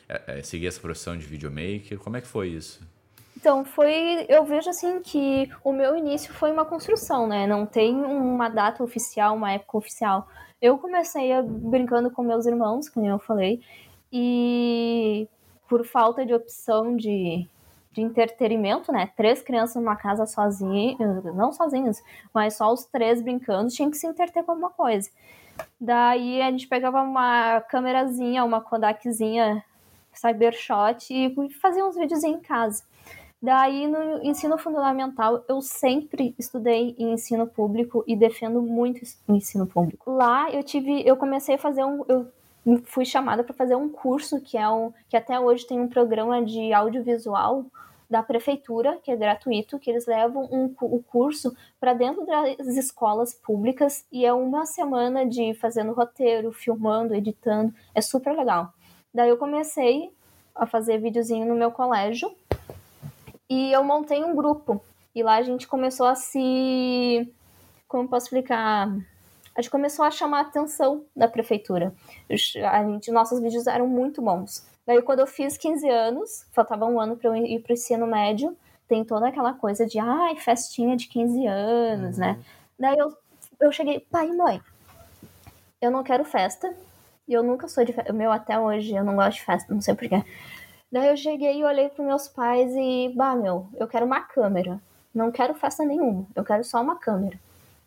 [0.09, 1.99] é, é, seguir essa profissão de videomaker?
[1.99, 2.81] Como é que foi isso?
[3.37, 4.25] Então, foi.
[4.29, 7.47] Eu vejo assim que o meu início foi uma construção, né?
[7.47, 10.27] Não tem uma data oficial, uma época oficial.
[10.61, 13.61] Eu comecei a, brincando com meus irmãos, como eu falei,
[14.11, 15.29] e
[15.69, 17.47] por falta de opção de,
[17.93, 19.11] de entretenimento, né?
[19.17, 22.03] Três crianças numa casa sozinhas, não sozinhas,
[22.33, 25.11] mas só os três brincando, tinha que se entreter com alguma coisa.
[25.81, 29.65] Daí a gente pegava uma câmerazinha, uma Kodakzinha
[30.13, 32.85] Cybershot e fazia uns vídeos em casa.
[33.41, 39.67] Daí, no ensino fundamental, eu sempre estudei em ensino público e defendo muito o ensino
[39.67, 40.11] público.
[40.11, 42.27] Lá eu tive, eu comecei a fazer um, eu
[42.85, 46.45] fui chamada para fazer um curso que é um, que até hoje tem um programa
[46.45, 47.65] de audiovisual
[48.09, 53.35] da prefeitura, que é gratuito, que eles levam um, o curso para dentro das escolas
[53.35, 58.73] públicas e é uma semana de fazendo roteiro, filmando, editando, é super legal.
[59.13, 60.13] Daí eu comecei
[60.55, 62.33] a fazer videozinho no meu colégio
[63.49, 64.81] e eu montei um grupo.
[65.15, 67.33] E lá a gente começou a se.
[67.89, 68.91] Como posso explicar?
[69.57, 71.95] A gente começou a chamar a atenção da prefeitura.
[72.29, 74.67] A gente, nossos vídeos eram muito bons.
[74.87, 78.07] Daí, quando eu fiz 15 anos, faltava um ano para eu ir para o ensino
[78.07, 78.55] médio,
[78.87, 82.33] tem toda aquela coisa de, ai, festinha de 15 anos, né?
[82.33, 82.37] uhum.
[82.37, 82.45] né?
[82.79, 83.17] Daí eu,
[83.61, 84.61] eu cheguei, pai e mãe,
[85.81, 86.73] eu não quero festa,
[87.27, 89.81] e eu nunca sou de festa, meu, até hoje eu não gosto de festa, não
[89.81, 90.23] sei porquê.
[90.93, 94.81] Daí eu cheguei e olhei para meus pais e, bah, meu, eu quero uma câmera.
[95.15, 97.39] Não quero festa nenhuma, eu quero só uma câmera.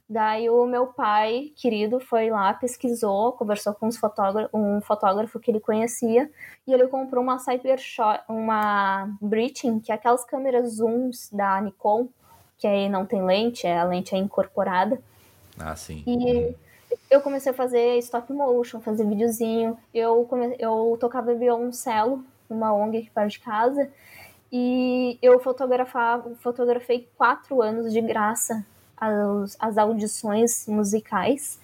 [0.09, 5.59] Daí o meu pai, querido, foi lá, pesquisou, conversou com fotógrafo, um fotógrafo que ele
[5.59, 6.31] conhecia,
[6.65, 12.07] e ele comprou uma Cybershot, uma Breaching, que é aquelas câmeras zooms da Nikon,
[12.57, 14.99] que aí não tem lente, a lente é incorporada.
[15.59, 16.03] Ah, sim.
[16.07, 16.55] E
[17.11, 19.77] eu comecei a fazer stop motion, fazer videozinho.
[19.93, 20.55] Eu, come...
[20.57, 23.91] eu tocava violoncelo uma ONG aqui perto de casa.
[24.51, 28.65] E eu fotografava, fotografei quatro anos de graça
[28.99, 31.59] as, as audições musicais.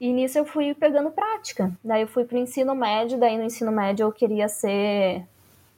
[0.00, 1.72] E nisso eu fui pegando prática.
[1.82, 5.24] Daí eu fui para o ensino médio, daí no ensino médio eu queria ser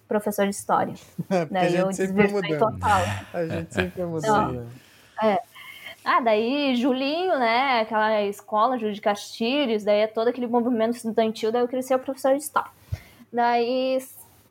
[0.08, 0.94] professor de história.
[1.30, 3.02] É, daí eu desvirtuei total.
[3.32, 4.20] A gente sempre mudou.
[4.20, 4.66] Então,
[5.22, 5.40] é.
[6.04, 7.80] Ah, daí Julinho, né?
[7.80, 11.98] Aquela escola, Júlio de Castilhos, daí é todo aquele movimento estudantil, daí eu queria ser
[11.98, 12.70] professor de história.
[13.30, 13.98] Daí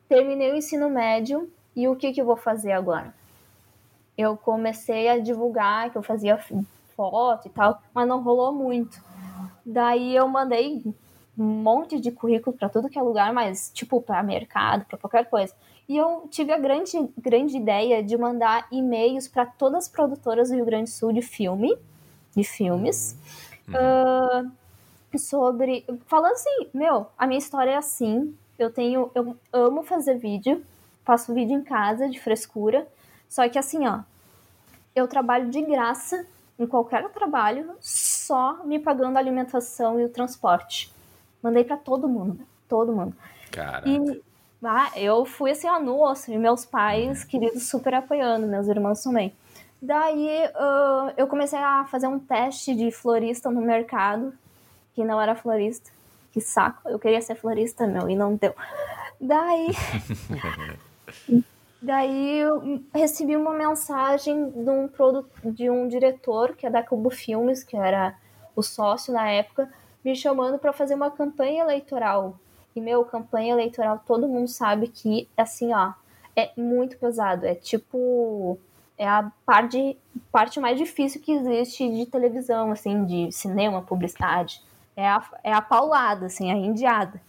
[0.08, 3.12] terminei o ensino médio e o que, que eu vou fazer agora?
[4.18, 6.38] Eu comecei a divulgar que eu fazia
[6.96, 9.00] foto e tal, mas não rolou muito.
[9.64, 10.82] Daí eu mandei
[11.38, 15.30] um monte de currículo para tudo que é lugar, mas tipo para mercado, para qualquer
[15.30, 15.54] coisa.
[15.88, 20.56] E eu tive a grande, grande ideia de mandar e-mails para todas as produtoras do
[20.56, 21.78] Rio Grande do Sul de filme,
[22.36, 23.16] de filmes,
[23.68, 24.44] uhum.
[24.44, 29.10] uh, sobre falando assim, meu, a minha história é assim, eu tenho.
[29.14, 30.64] Eu amo fazer vídeo.
[31.04, 32.86] Faço vídeo em casa, de frescura.
[33.28, 34.00] Só que assim, ó.
[34.94, 36.26] Eu trabalho de graça
[36.58, 40.92] em qualquer trabalho, só me pagando a alimentação e o transporte.
[41.40, 42.40] Mandei para todo mundo.
[42.68, 43.14] Todo mundo.
[43.52, 43.88] Caraca.
[43.88, 44.22] E
[44.64, 46.32] ah, eu fui assim, ó, no osso.
[46.32, 47.28] E meus pais, uhum.
[47.28, 49.32] queridos, super apoiando, meus irmãos também.
[49.80, 54.32] Daí uh, eu comecei a fazer um teste de florista no mercado,
[54.94, 55.92] que não era florista
[56.32, 56.88] que saco.
[56.88, 58.54] Eu queria ser florista, meu, e não deu.
[59.20, 59.68] Daí.
[61.80, 67.10] daí eu recebi uma mensagem de um, produto, de um diretor, que é da Cubo
[67.10, 68.16] Filmes, que era
[68.54, 69.72] o sócio na época,
[70.04, 72.38] me chamando para fazer uma campanha eleitoral.
[72.74, 75.92] E, meu, campanha eleitoral, todo mundo sabe que, assim, ó,
[76.36, 77.46] é muito pesado.
[77.46, 78.58] É tipo.
[78.96, 79.96] É a parte,
[80.32, 84.60] parte mais difícil que existe de televisão, assim, de cinema, publicidade
[84.98, 87.20] é a, é a paulada, assim, a indiada.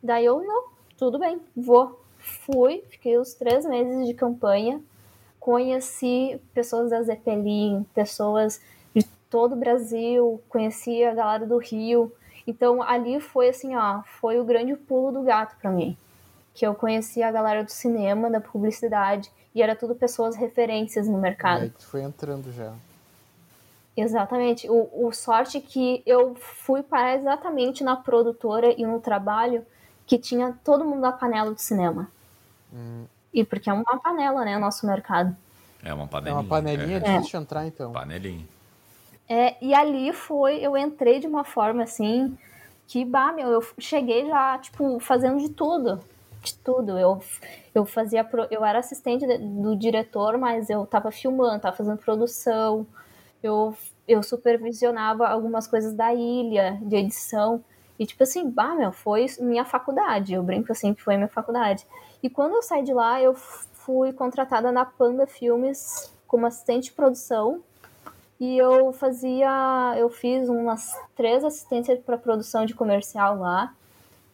[0.00, 1.99] Daí eu, não, tudo bem, vou.
[2.52, 4.80] Fui, fiquei os três meses de campanha,
[5.38, 8.60] conheci pessoas da Zeppelin, pessoas
[8.94, 12.12] de todo o Brasil, conheci a galera do Rio.
[12.46, 15.96] Então ali foi assim, ó, foi o grande pulo do gato para mim.
[16.52, 21.18] Que eu conheci a galera do cinema, da publicidade, e era tudo pessoas referências no
[21.18, 21.62] mercado.
[21.62, 22.72] Aí tu foi entrando já.
[23.96, 24.68] Exatamente.
[24.68, 29.64] O, o sorte que eu fui parar exatamente na produtora e no trabalho
[30.06, 32.10] que tinha todo mundo da panela do cinema.
[32.72, 33.04] Hum.
[33.32, 35.36] E porque é uma panela, né, nosso mercado.
[35.82, 36.38] É uma panelinha.
[36.38, 37.00] É uma panelinha é.
[37.00, 37.42] difícil é.
[37.42, 37.92] entrar, então.
[37.92, 38.46] Panelinha.
[39.28, 42.36] É, e ali foi, eu entrei de uma forma assim,
[42.88, 46.00] que, bah, meu, eu cheguei já, tipo, fazendo de tudo.
[46.42, 46.98] De tudo.
[46.98, 47.22] Eu,
[47.72, 48.28] eu fazia.
[48.50, 52.84] Eu era assistente do diretor, mas eu tava filmando, tava fazendo produção.
[53.40, 53.76] Eu,
[54.08, 57.62] eu supervisionava algumas coisas da ilha, de edição.
[57.96, 60.34] E, tipo assim, bah, meu, foi minha faculdade.
[60.34, 61.86] Eu brinco assim que foi minha faculdade.
[62.22, 66.92] E quando eu saí de lá, eu fui contratada na Panda Filmes como assistente de
[66.92, 67.62] produção
[68.40, 73.74] e eu fazia, eu fiz umas três assistências para produção de comercial lá.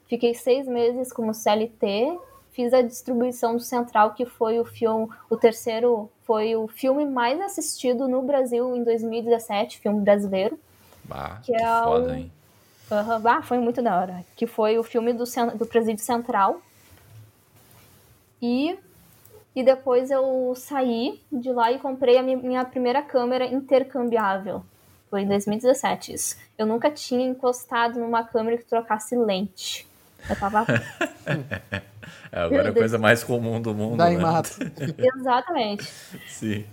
[0.08, 2.16] Fiquei seis meses como CLT.
[2.52, 7.40] Fiz a distribuição do Central, que foi o filme, o terceiro, foi o filme mais
[7.40, 10.58] assistido no Brasil em 2017, filme brasileiro.
[11.04, 12.14] Bah, que, que é foda, o...
[12.14, 12.32] hein?
[12.90, 14.24] Uhum, bah, foi muito da hora.
[14.36, 15.24] Que foi o filme do,
[15.56, 16.62] do Presídio Central.
[18.40, 18.78] E
[19.56, 24.62] e depois eu saí de lá e comprei a minha primeira câmera intercambiável.
[25.08, 26.36] Foi em 2017 isso.
[26.58, 29.86] Eu nunca tinha encostado numa câmera que trocasse lente.
[30.28, 30.66] Eu tava.
[32.30, 33.96] é, agora é a coisa mais comum do mundo.
[33.96, 34.22] Daí né?
[34.22, 34.50] mato.
[35.16, 35.90] Exatamente.
[36.28, 36.66] Sim.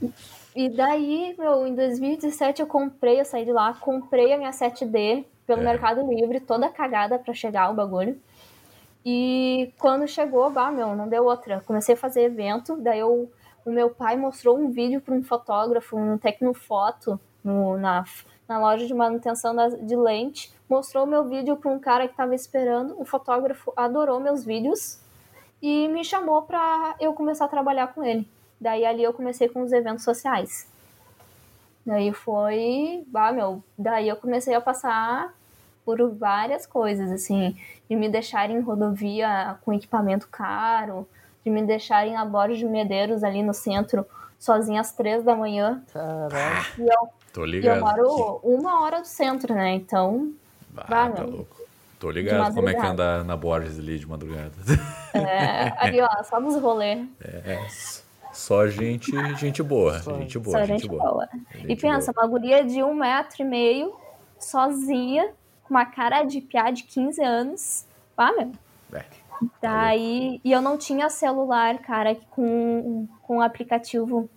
[0.53, 5.23] E daí, meu, em 2017 eu comprei, eu saí de lá, comprei a minha 7D
[5.47, 5.63] pelo é.
[5.63, 8.19] Mercado Livre, toda cagada para chegar o bagulho.
[9.05, 11.61] E quando chegou, bah, meu, não deu outra.
[11.61, 13.31] Comecei a fazer evento, daí eu,
[13.65, 18.05] o meu pai mostrou um vídeo para um fotógrafo, um Tecnofoto, no, na,
[18.47, 20.53] na loja de manutenção da, de lente.
[20.69, 22.99] Mostrou meu vídeo para um cara que estava esperando.
[22.99, 24.99] O fotógrafo adorou meus vídeos
[25.61, 28.27] e me chamou para eu começar a trabalhar com ele.
[28.59, 30.71] Daí ali eu comecei com os eventos sociais.
[31.85, 35.33] Daí foi, bah, meu, daí eu comecei a passar
[35.83, 37.57] por várias coisas, assim,
[37.93, 41.07] de me deixarem em rodovia com equipamento caro,
[41.45, 44.03] de me deixarem a bordo de Medeiros ali no centro,
[44.39, 45.83] sozinha às três da manhã.
[45.93, 46.81] Caraca.
[46.81, 47.75] E eu, Tô ligado.
[47.75, 49.73] E eu moro uma hora do centro, né?
[49.73, 50.33] Então.
[50.75, 51.55] Ah, tá louco.
[51.99, 54.51] Tô ligado como é que anda na Borges ali de madrugada.
[55.13, 57.05] É, ali, ó, só nos rolê.
[57.21, 57.59] É,
[58.33, 59.99] só gente, gente boa.
[59.99, 61.11] Só, gente boa, só gente, gente boa.
[61.11, 61.29] boa.
[61.53, 62.25] Gente e pensa, boa.
[62.25, 63.95] uma guria de um metro e meio,
[64.39, 65.29] sozinha,
[65.73, 67.85] uma cara de piá de 15 anos.
[68.15, 68.51] Ah, meu.
[68.93, 69.05] É,
[69.59, 74.29] Daí, e eu não tinha celular, cara, com, com aplicativo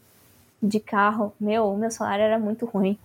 [0.63, 1.35] de carro.
[1.39, 2.99] Meu, meu celular era muito ruim.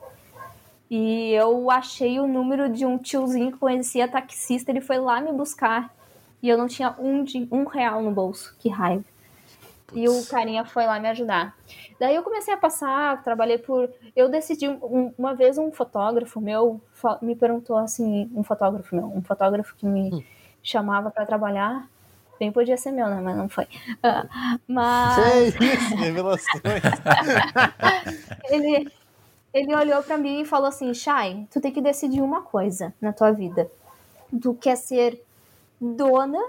[0.89, 5.31] E eu achei o número de um tiozinho que conhecia taxista, ele foi lá me
[5.33, 5.93] buscar.
[6.41, 8.55] E eu não tinha um, de, um real no bolso.
[8.59, 9.03] Que raiva.
[9.93, 11.55] E o carinha foi lá me ajudar.
[11.99, 13.89] Daí eu comecei a passar, trabalhei por.
[14.15, 16.81] Eu decidi, um, uma vez um fotógrafo meu
[17.21, 20.23] me perguntou assim: um fotógrafo meu, um fotógrafo que me hum.
[20.63, 21.87] chamava para trabalhar.
[22.39, 23.21] Bem, podia ser meu, né?
[23.21, 23.65] Mas não foi.
[23.65, 25.55] Uh, mas.
[25.55, 26.63] Que isso, revelações.
[28.49, 28.91] ele,
[29.53, 33.13] ele olhou para mim e falou assim: Shai, tu tem que decidir uma coisa na
[33.13, 33.69] tua vida.
[34.41, 35.23] Tu quer ser
[35.79, 36.41] dona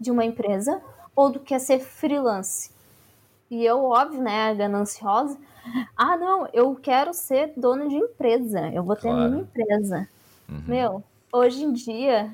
[0.00, 0.80] de uma empresa
[1.20, 2.70] ou do que é ser freelance.
[3.50, 5.36] E eu, óbvio, né, gananciosa,
[5.94, 9.30] ah, não, eu quero ser dona de empresa, eu vou ter claro.
[9.30, 10.08] minha empresa.
[10.48, 10.62] Uhum.
[10.66, 12.30] Meu, hoje em dia,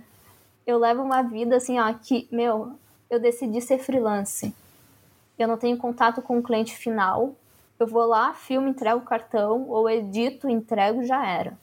[0.64, 2.74] eu levo uma vida assim, ó, que, meu,
[3.10, 4.54] eu decidi ser freelance.
[5.36, 7.34] Eu não tenho contato com o cliente final.
[7.80, 11.58] Eu vou lá, filmo, entrego o cartão, ou edito, entrego, já era.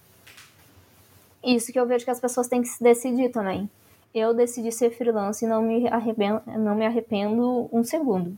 [1.41, 3.69] Isso que eu vejo que as pessoas têm que se decidir também
[4.13, 8.37] eu decidi ser freelance e não me arrependo, não me arrependo um segundo.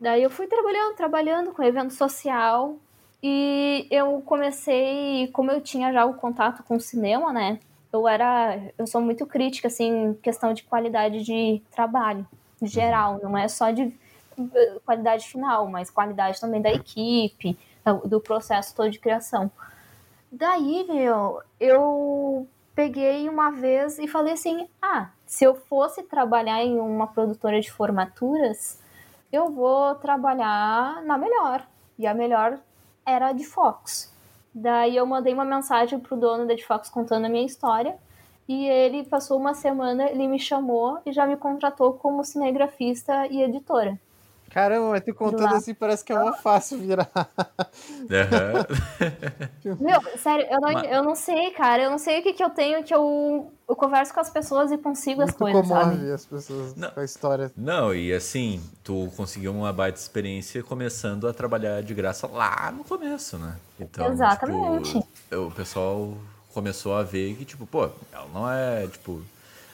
[0.00, 2.76] Daí eu fui trabalhando, trabalhando com evento social
[3.22, 7.58] e eu comecei, como eu tinha já o contato com o cinema, né?
[7.92, 12.26] Eu era, eu sou muito crítica assim, questão de qualidade de trabalho,
[12.62, 13.94] geral, não é só de
[14.84, 17.58] qualidade final, mas qualidade também da equipe,
[18.04, 19.50] do processo todo de criação.
[20.30, 26.78] Daí, meu, eu peguei uma vez e falei assim: ah, se eu fosse trabalhar em
[26.78, 28.78] uma produtora de formaturas,
[29.32, 31.66] eu vou trabalhar na melhor.
[31.98, 32.58] E a melhor
[33.04, 34.14] era a de Fox.
[34.54, 37.96] Daí eu mandei uma mensagem pro dono da de Fox contando a minha história.
[38.48, 43.42] E ele passou uma semana, ele me chamou e já me contratou como cinegrafista e
[43.42, 43.98] editora.
[44.56, 47.10] Caramba, mas tu contando assim parece que é uma fácil virar.
[49.66, 49.76] Uhum.
[49.78, 50.90] Meu, sério, eu não, mas...
[50.90, 51.82] eu não sei, cara.
[51.82, 54.72] Eu não sei o que, que eu tenho que eu, eu converso com as pessoas
[54.72, 56.10] e consigo Muito as coisas, sabe?
[56.10, 57.52] as pessoas não, com a história.
[57.54, 62.82] Não, e assim, tu conseguiu uma baita experiência começando a trabalhar de graça lá no
[62.82, 63.58] começo, né?
[63.78, 64.92] Então, Exatamente.
[64.94, 66.14] Tipo, o pessoal
[66.54, 69.20] começou a ver que, tipo, pô, ela não é, tipo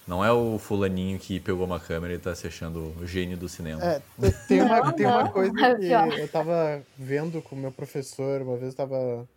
[0.07, 3.49] não é o fulaninho que pegou uma câmera e tá se achando o gênio do
[3.49, 3.83] cinema.
[3.85, 4.03] É,
[4.49, 8.73] tem uma, tem uma coisa que eu tava vendo com o meu professor, uma vez
[8.73, 9.29] eu tava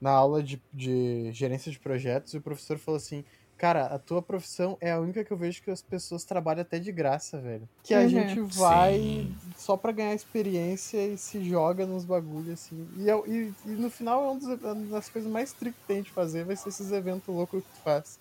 [0.00, 3.24] na aula de, de gerência de projetos e o professor falou assim,
[3.58, 6.78] Cara, a tua profissão é a única que eu vejo que as pessoas trabalham até
[6.78, 7.68] de graça, velho.
[7.84, 8.08] Que a Uhum.
[8.08, 9.34] gente vai Sim.
[9.54, 12.88] só pra ganhar experiência e se joga nos bagulhos, assim.
[12.96, 15.78] E, é- e- e no final, é um dos- uma das coisas mais tri que
[15.86, 18.18] tem de fazer vai ser esses eventos loucos que tu faz.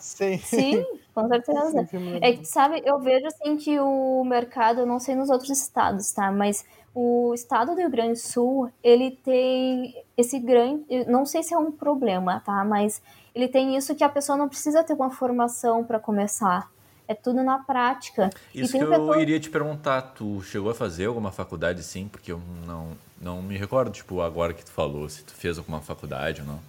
[0.00, 0.84] Sem, Sim,
[1.14, 1.88] com certeza.
[2.20, 6.10] É que, sabe, eu vejo assim que o mercado, eu não sei nos outros estados,
[6.12, 6.32] tá?
[6.32, 10.84] Mas o estado do Rio Grande do Sul, ele tem esse grande.
[11.06, 12.64] Não sei se é um problema, tá?
[12.64, 13.00] Mas
[13.34, 16.68] ele tem isso que a pessoa não precisa ter uma formação para começar.
[17.06, 18.30] É tudo na prática.
[18.54, 22.06] Isso e que eu pessoas- iria te perguntar, tu chegou a fazer alguma faculdade sim?
[22.08, 25.80] Porque eu não, não me recordo, tipo, agora que tu falou, se tu fez alguma
[25.80, 26.60] faculdade ou não.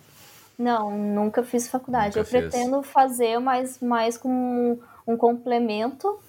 [0.61, 2.09] Não, nunca fiz faculdade.
[2.09, 2.49] Nunca eu fez.
[2.49, 6.19] pretendo fazer, mas mais como um, um complemento.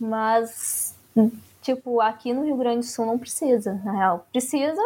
[0.00, 0.94] Mas,
[1.60, 4.26] tipo, aqui no Rio Grande do Sul não precisa, na real.
[4.32, 4.80] Precisa,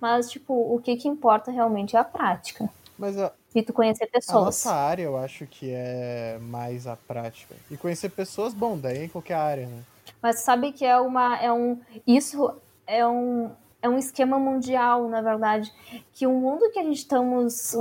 [0.00, 2.70] mas, tipo, o que, que importa realmente é a prática.
[2.96, 4.44] Mas a, E tu conhecer a pessoas.
[4.44, 7.56] nossa área, eu acho que é mais a prática.
[7.68, 9.82] E conhecer pessoas, bom, daí em qualquer área, né?
[10.22, 11.36] Mas sabe que é uma.
[11.38, 12.52] É um, isso
[12.86, 13.50] é um,
[13.82, 15.72] é um esquema mundial, na verdade.
[16.12, 17.76] Que o mundo que a gente estamos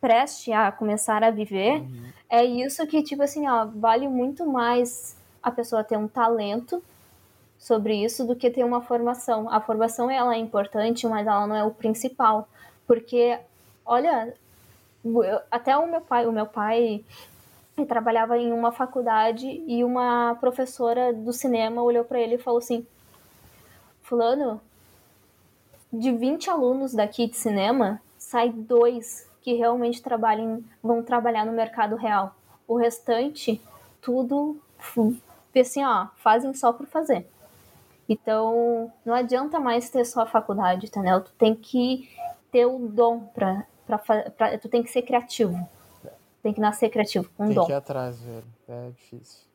[0.00, 1.82] prestes a começar a viver
[2.28, 6.82] é isso que, tipo assim, ó, vale muito mais a pessoa ter um talento
[7.58, 9.48] sobre isso do que ter uma formação.
[9.50, 12.48] A formação ela é importante, mas ela não é o principal.
[12.86, 13.38] Porque,
[13.84, 14.34] olha,
[15.04, 17.04] eu- até o meu pai, o meu pai
[17.76, 22.58] ele trabalhava em uma faculdade e uma professora do cinema olhou para ele e falou
[22.58, 22.86] assim:
[24.02, 24.60] Fulano,
[25.92, 31.94] de 20 alunos daqui de cinema, sai dois que realmente trabalhem, vão trabalhar no mercado
[31.94, 32.34] real.
[32.66, 33.60] O restante,
[34.02, 34.60] tudo
[35.56, 37.24] assim, ó, fazem só por fazer.
[38.08, 41.20] Então, não adianta mais ter só a faculdade, entendeu?
[41.20, 42.10] Tu tem que
[42.50, 45.56] ter o dom pra, pra, fa- pra tu tem que ser criativo.
[46.42, 47.66] Tem que nascer criativo, com Tem dom.
[47.66, 48.44] que ir atrás, velho.
[48.68, 49.46] É difícil.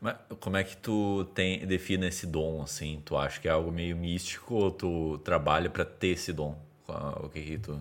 [0.00, 3.00] Mas como é que tu tem, define esse dom, assim?
[3.04, 6.56] Tu acha que é algo meio místico ou tu trabalha pra ter esse dom?
[7.22, 7.80] O que que tu...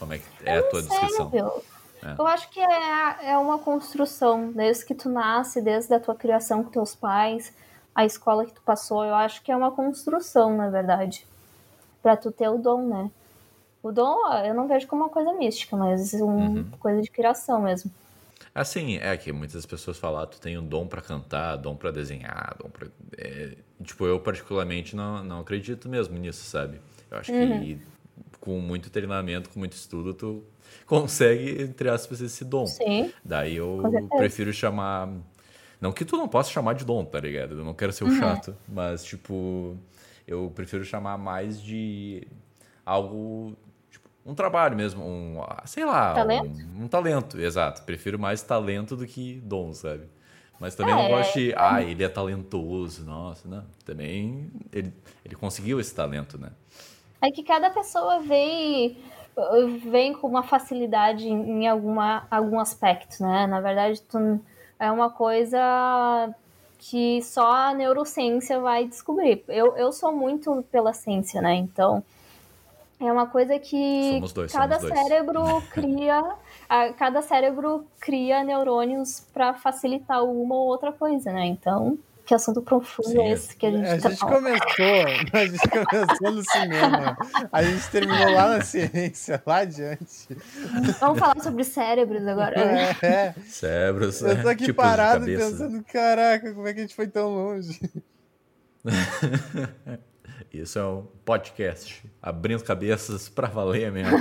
[0.00, 1.30] Como é que é a tua descrição?
[1.30, 1.52] Sério?
[2.02, 2.14] É.
[2.18, 6.64] Eu acho que é, é uma construção, desde que tu nasce, desde a tua criação
[6.64, 7.52] com teus pais,
[7.94, 11.26] a escola que tu passou, eu acho que é uma construção, na verdade,
[12.02, 13.10] Pra tu ter o dom, né?
[13.82, 16.64] O dom eu não vejo como uma coisa mística, mas uma Uhum.
[16.78, 17.90] coisa de criação mesmo.
[18.54, 21.90] Assim, é que muitas pessoas falam, ah, tu tem um dom pra cantar, dom pra
[21.90, 22.88] desenhar, dom pra...
[23.18, 26.80] é, tipo, eu particularmente não, não acredito mesmo nisso, sabe?
[27.10, 27.78] Eu acho que
[28.40, 30.44] com muito treinamento, com muito estudo, tu
[30.86, 32.66] consegue, entre aspas, esse dom.
[32.66, 33.12] Sim.
[33.24, 33.82] Daí eu
[34.16, 35.08] prefiro chamar...
[35.80, 37.58] Não que tu não possa chamar de dom, tá ligado?
[37.58, 39.76] Eu não quero ser o chato, mas, tipo,
[40.26, 42.26] eu prefiro chamar mais de
[42.84, 43.56] algo...
[43.90, 46.50] tipo, Um trabalho mesmo, um, sei lá, Talento?
[46.50, 47.82] Um, um talento, exato.
[47.82, 50.04] Prefiro mais talento do que dom, sabe?
[50.60, 53.64] Mas também É, não gosto de, ah, ele é talentoso, nossa, não.
[53.82, 54.92] Também ele,
[55.24, 56.50] ele conseguiu esse talento, né?
[57.22, 58.96] É que cada pessoa vem,
[59.90, 63.46] vem com uma facilidade em alguma, algum aspecto, né?
[63.46, 64.40] Na verdade, tu-
[64.78, 65.58] é uma coisa
[66.78, 69.44] que só a neurociência vai descobrir.
[69.48, 71.54] Eu, eu sou muito pela ciência, né?
[71.54, 72.02] Então,
[73.00, 74.94] é uma coisa que Somos dois, cada somos dois.
[74.94, 76.36] cérebro cria,
[76.68, 81.46] a- cada cérebro cria neurônios para facilitar uma ou outra coisa, né?
[81.46, 81.98] Então,
[82.30, 84.36] que assunto profundo Sim, é esse que a gente A tá gente falando?
[84.36, 87.18] começou, a gente começou no cinema.
[87.50, 90.28] A gente terminou lá na ciência, lá adiante.
[91.00, 92.54] Vamos falar sobre cérebros agora.
[93.02, 97.08] É, Cérebros, eu tô aqui tipos parado pensando, caraca, como é que a gente foi
[97.08, 97.80] tão longe?
[100.54, 104.16] Isso é um podcast, abrindo cabeças pra valer mesmo.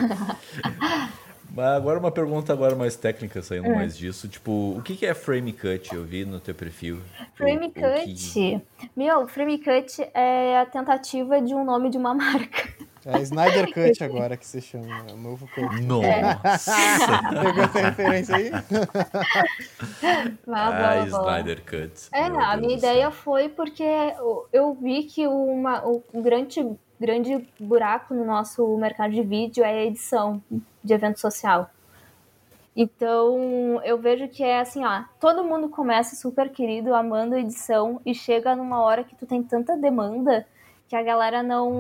[1.52, 3.76] Mas agora uma pergunta agora mais técnica, saindo É.
[3.76, 4.28] mais disso.
[4.28, 5.94] Tipo, o que é frame cut?
[5.94, 7.00] Eu vi no teu perfil.
[7.36, 8.62] Frame O- que- cut.
[8.96, 12.70] Meu, frame cut é a tentativa de um nome de uma marca.
[13.06, 15.82] É Snyder Cut agora que se chama, é o novo cut.
[15.82, 16.76] Nossa!
[17.42, 18.52] Pegou essa referência aí?
[20.48, 21.06] Ah.
[21.08, 22.10] Snyder Cut.
[22.14, 22.92] É, Meu a Deus minha céu.
[22.92, 23.84] ideia foi porque
[24.52, 26.66] eu- vi que uma, o grande,
[27.00, 30.42] grande buraco no nosso mercado de vídeo é a edição
[30.84, 31.70] de evento social.
[32.76, 38.00] Então, eu vejo que é assim, ó, todo mundo começa super querido, amando a edição,
[38.06, 40.48] e chega numa hora que tu tem tanta demanda
[40.88, 41.72] que a galera não,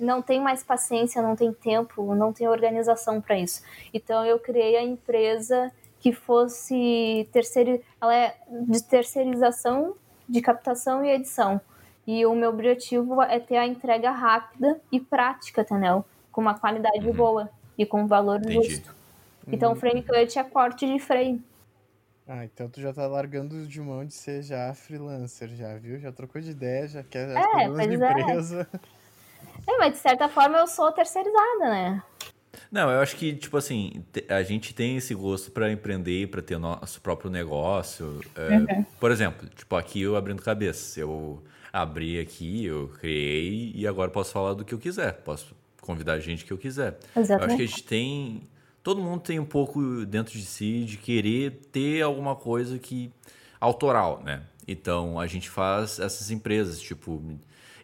[0.00, 3.62] não tem mais paciência, não tem tempo, não tem organização para isso.
[3.92, 7.82] Então, eu criei a empresa que fosse terceiri...
[8.00, 9.94] ela é de terceirização
[10.28, 11.60] de captação e edição.
[12.06, 16.04] E o meu objetivo é ter a entrega rápida e prática, entendeu?
[16.30, 18.76] Com uma qualidade boa e com um valor Entendi.
[18.76, 18.94] justo.
[19.48, 19.76] Então, Uhum.
[19.76, 21.42] frame cut é corte de frame.
[22.28, 25.98] Ah, então tu já tá largando de mão de ser já freelancer, já, viu?
[26.00, 27.94] Já trocou de ideia, já quer É, de pois é.
[27.94, 28.68] empresa.
[29.68, 32.02] É, mas de certa forma eu sou terceirizada, né?
[32.70, 36.58] Não, eu acho que, tipo assim, a gente tem esse gosto para empreender, para ter
[36.58, 38.20] nosso próprio negócio.
[38.34, 40.98] É, Por exemplo, tipo, aqui eu abrindo cabeça.
[40.98, 45.12] Eu abri aqui, eu criei e agora posso falar do que eu quiser.
[45.22, 45.54] Posso
[45.86, 46.92] convidar a gente que eu quiser.
[46.92, 47.66] Eu acho que a Exatamente.
[47.66, 48.42] gente tem.
[48.82, 53.10] Todo mundo tem um pouco dentro de si de querer ter alguma coisa que.
[53.60, 54.42] autoral, né?
[54.68, 57.22] Então a gente faz essas empresas, tipo.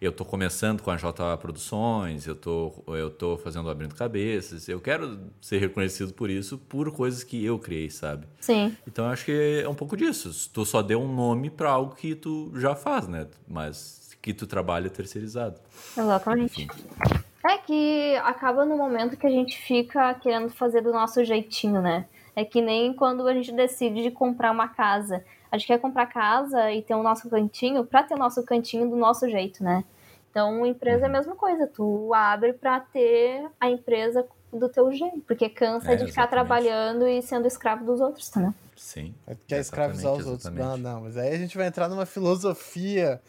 [0.00, 4.68] Eu tô começando com a J Produções, eu tô, eu tô fazendo Abrindo Cabeças.
[4.68, 8.26] Eu quero ser reconhecido por isso, por coisas que eu criei, sabe?
[8.40, 8.76] Sim.
[8.84, 10.50] Então eu acho que é um pouco disso.
[10.52, 13.28] Tu só deu um nome para algo que tu já faz, né?
[13.46, 15.60] Mas que tu trabalha terceirizado.
[15.96, 16.62] Exatamente.
[16.62, 17.21] Enfim.
[17.44, 22.06] É que acaba no momento que a gente fica querendo fazer do nosso jeitinho, né?
[22.36, 25.24] É que nem quando a gente decide de comprar uma casa.
[25.50, 28.88] A gente quer comprar casa e ter o nosso cantinho pra ter o nosso cantinho
[28.88, 29.84] do nosso jeito, né?
[30.30, 31.66] Então, empresa é a mesma coisa.
[31.66, 35.20] Tu abre pra ter a empresa do teu jeito.
[35.26, 36.30] Porque cansa É, de ficar exatamente.
[36.30, 38.54] trabalhando e sendo escravo dos outros, tá, né?
[38.74, 39.14] Sim.
[39.46, 40.50] Quer é escravizar os outros.
[40.50, 43.20] Não, não, mas aí a gente vai entrar numa filosofia.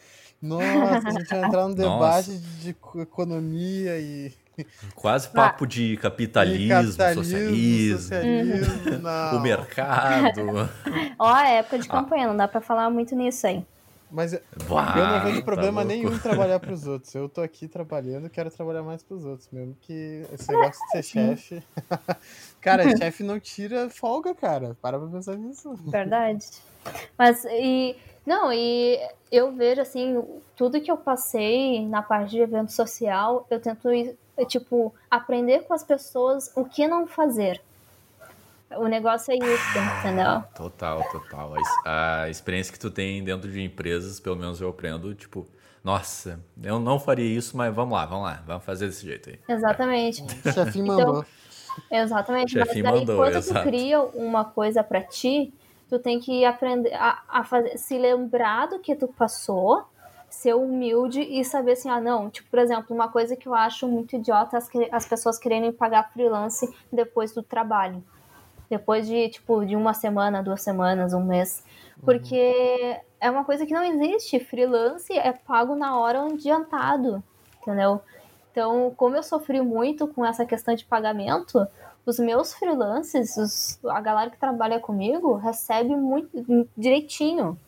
[0.42, 4.32] Nossa, a gente vai entrar num debate de co- economia e,
[4.94, 10.68] Quase papo de e capitalismo, socialismo, socialismo, o mercado.
[11.18, 11.78] Ó, a época Ah.
[11.80, 13.64] de campanha, não dá pra falar muito nisso aí.
[14.10, 15.88] Mas eu Bah, eu não vejo tá problema louco.
[15.88, 17.12] nenhum em trabalhar pros outros.
[17.16, 21.02] Eu tô aqui trabalhando, quero trabalhar mais pros outros, mesmo que esse negócio de ser
[21.02, 21.62] chefe.
[22.60, 24.76] cara, chefe não tira folga, cara.
[24.80, 25.74] Para pra pensar nisso.
[25.86, 26.46] Verdade.
[27.18, 27.96] Mas, e.
[28.26, 28.98] Não, e
[29.30, 30.22] eu vejo, assim,
[30.56, 33.88] tudo que eu passei na parte de evento social, eu tento,
[34.48, 37.60] tipo, aprender com as pessoas o que não fazer.
[38.76, 40.42] O negócio é isso, entendeu?
[40.56, 41.54] Total, total.
[41.54, 45.46] A, ex- a experiência que tu tem dentro de empresas, pelo menos eu aprendo, tipo,
[45.82, 49.38] nossa, eu não faria isso, mas vamos lá, vamos lá, vamos fazer desse jeito aí.
[49.48, 50.24] Exatamente.
[50.52, 51.26] Chefinho Então, mandou.
[51.90, 52.52] Exatamente.
[52.52, 53.60] Chefinho Mas daí, mandou, quando exato.
[53.60, 55.52] tu cria uma coisa pra ti,
[55.88, 59.84] tu tem que aprender a, a fazer, se lembrar do que tu passou,
[60.30, 63.86] ser humilde e saber assim, ah, não, tipo, por exemplo, uma coisa que eu acho
[63.86, 68.02] muito idiota as, que- as pessoas quererem pagar freelance depois do trabalho.
[68.68, 71.62] Depois de, tipo, de uma semana, duas semanas, um mês.
[72.04, 74.40] Porque é uma coisa que não existe.
[74.40, 77.22] Freelance é pago na hora adiantado,
[77.62, 78.00] entendeu?
[78.50, 81.66] Então, como eu sofri muito com essa questão de pagamento,
[82.06, 87.58] os meus freelances, os- a galera que trabalha comigo, recebe muito direitinho.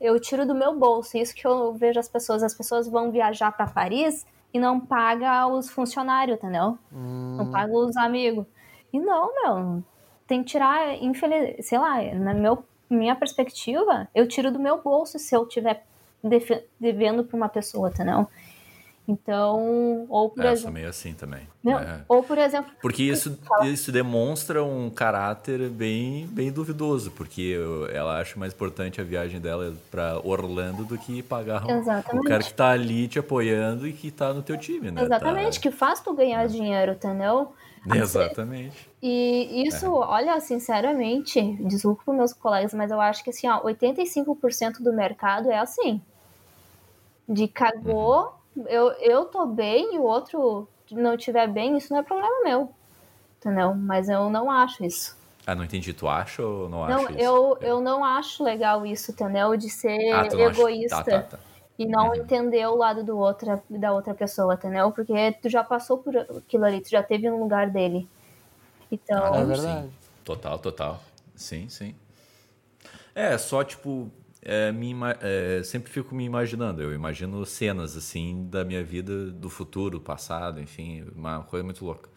[0.00, 1.16] Eu tiro do meu bolso.
[1.16, 2.42] Isso que eu vejo as pessoas.
[2.42, 6.78] As pessoas vão viajar para Paris e não paga os funcionários, entendeu?
[6.92, 8.44] Não paga os amigos.
[8.92, 9.82] E não, meu.
[10.26, 11.66] Tem que tirar, infeliz...
[11.66, 15.84] sei lá, na meu, minha perspectiva, eu tiro do meu bolso se eu tiver
[16.80, 18.26] devendo para uma pessoa, entendeu?
[19.08, 21.46] Então, ou por É, exemplo, meio assim também.
[21.62, 22.00] não, É.
[22.08, 28.20] ou por exemplo, Porque isso, isso demonstra um caráter bem, bem duvidoso, porque eu- ela
[28.20, 32.52] acha mais importante a viagem dela para Orlando do que pagar o- o cara que
[32.54, 35.02] tá ali te apoiando e que tá no teu time, né?
[35.02, 37.52] exatamente, que faz tu ganhar dinheiro, entendeu?
[37.88, 37.96] Tá...
[37.96, 38.88] Exatamente.
[39.00, 44.92] E isso, olha, sinceramente, desculpa meus colegas, mas eu acho que assim, ó, 85% do
[44.92, 46.00] mercado é assim.
[47.28, 48.35] De cagou,
[48.66, 52.74] eu, eu tô bem e o outro não tiver bem, isso não é problema meu.
[53.38, 53.74] Entendeu?
[53.74, 55.16] Mas eu não acho isso.
[55.46, 55.92] Ah, não entendi.
[55.92, 57.20] Tu acha ou não, Não, acha isso?
[57.22, 59.56] eu, eu não acho legal isso, entendeu?
[59.56, 61.38] De ser Ah, não acha- egoísta Tá, tá, tá.
[61.78, 62.16] e não Uhum.
[62.16, 64.90] entender o lado do outra, da outra pessoa, entendeu?
[64.92, 68.08] Porque tu já passou por aquilo ali, tu já teve no lugar dele.
[68.90, 69.86] Então, Ah, É verdade.
[69.86, 69.92] Sim.
[70.24, 71.00] Total, total.
[71.36, 71.94] Sim, sim.
[73.14, 74.10] É, só tipo,
[74.48, 76.80] é, me é, sempre fico me imaginando.
[76.80, 82.08] Eu imagino cenas assim da minha vida, do futuro, passado, enfim, uma coisa muito louca.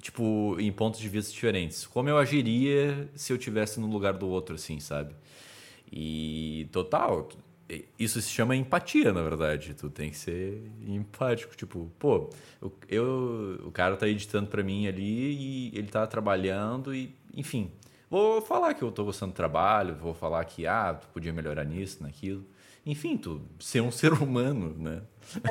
[0.00, 1.84] Tipo, em pontos de vista diferentes.
[1.84, 5.14] Como eu agiria se eu tivesse no lugar do outro, assim, sabe?
[5.90, 7.28] E total,
[7.98, 9.74] isso se chama empatia, na verdade.
[9.74, 11.56] Tu tem que ser empático.
[11.56, 12.30] Tipo, pô,
[12.88, 17.72] eu, o cara tá editando pra mim ali e ele tá trabalhando e, enfim.
[18.10, 21.64] Vou falar que eu tô gostando do trabalho, vou falar que, ah, tu podia melhorar
[21.64, 22.44] nisso, naquilo.
[22.84, 25.02] Enfim, tu ser um ser humano, né?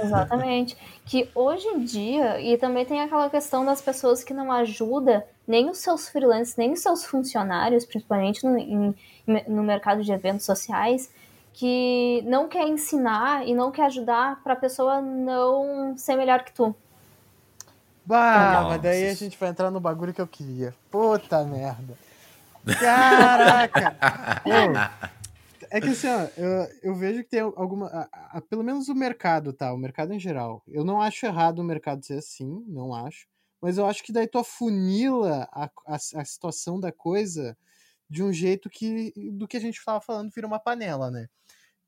[0.02, 0.78] Exatamente.
[1.06, 5.70] Que hoje em dia, e também tem aquela questão das pessoas que não ajudam nem
[5.70, 8.96] os seus freelancers, nem os seus funcionários, principalmente no, em-
[9.48, 11.12] no mercado de eventos sociais,
[11.54, 16.54] que não quer ensinar e não quer ajudar para a pessoa não ser melhor que
[16.54, 16.74] tu.
[18.06, 18.70] Bah, Nossa.
[18.70, 20.74] mas daí a gente vai entrar no bagulho que eu queria.
[20.92, 21.96] Puta merda.
[22.80, 23.96] Caraca!
[24.44, 24.50] Pô,
[25.70, 27.88] é que assim, ó, eu, eu vejo que tem alguma.
[27.88, 29.74] a- a- pelo menos o mercado, tá?
[29.74, 30.64] O mercado em geral.
[30.68, 33.28] Eu não acho errado o mercado ser assim, não acho.
[33.62, 37.58] Mas eu acho que daí tu afunila a, a, a situação da coisa
[38.10, 39.12] de um jeito que.
[39.34, 41.28] do que a gente tava falando, vira uma panela, né?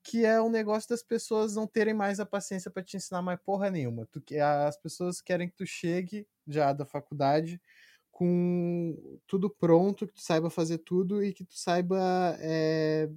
[0.02, 3.38] Que é o negócio das pessoas não terem mais a paciência pra te ensinar mais
[3.44, 4.06] porra nenhuma.
[4.10, 7.60] Tu, as pessoas querem que tu chegue já da faculdade
[8.18, 12.36] com tudo pronto, que tu saiba fazer tudo e que tu saiba.
[12.40, 13.08] é,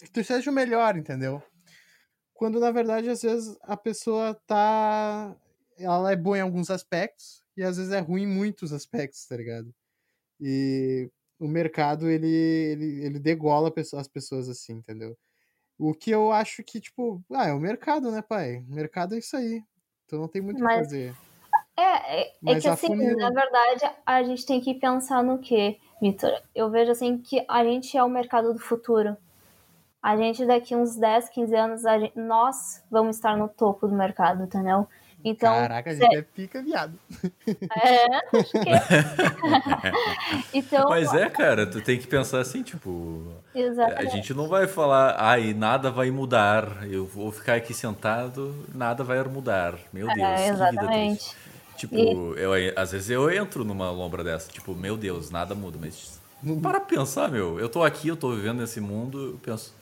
[0.00, 1.40] que tu seja o melhor, entendeu?
[2.34, 5.36] Quando na verdade, às vezes, a pessoa tá.
[5.78, 9.36] Ela é boa em alguns aspectos e às vezes é ruim em muitos aspectos, tá
[9.36, 9.72] ligado?
[10.40, 11.08] E
[11.38, 15.16] o mercado, ele, ele, ele degola as pessoas assim, entendeu?
[15.78, 18.64] O que eu acho que, tipo, ah, é o mercado, né, pai?
[18.68, 19.62] O mercado é isso aí.
[20.08, 21.14] Tu não tem muito o que fazer.
[21.76, 23.16] É, é, é que assim, afunila.
[23.16, 26.32] na verdade, a gente tem que pensar no quê, Vitor?
[26.54, 29.16] Eu vejo assim que a gente é o mercado do futuro.
[30.02, 33.94] A gente daqui uns 10, 15 anos, a gente- nós vamos estar no topo do
[33.94, 34.86] mercado, entendeu?
[35.24, 36.96] Então, Caraca, a gente é pica, viado.
[37.82, 38.06] é,
[38.38, 38.70] acho que...
[40.54, 44.10] então, Mas é, cara, tu tem que pensar assim, tipo, a exatamente.
[44.12, 49.20] gente não vai falar, ai, nada vai mudar, eu vou ficar aqui sentado, nada vai
[49.24, 49.74] mudar.
[49.92, 51.18] Meu Deus, É, que vida exatamente.
[51.18, 51.36] triste.
[51.76, 56.18] Tipo, eu, às vezes eu entro numa lombra dessa, tipo, meu Deus, nada muda, mas
[56.62, 59.74] para pensar, meu, eu tô aqui, eu tô vivendo nesse mundo, eu penso,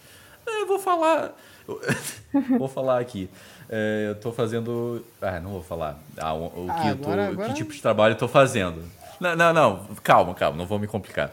[0.47, 1.35] "É, eu vou falar,
[2.59, 3.29] vou falar aqui.
[3.69, 5.03] É, eu tô fazendo.
[5.23, 5.99] Ah, não vou falar.
[6.19, 8.29] Ah, o, o Ah, que, eu tô- agora- agora- que tipo de trabalho eu tô
[8.29, 8.83] fazendo.
[9.21, 11.33] Não, não, não, calma, calma, não vou me complicar.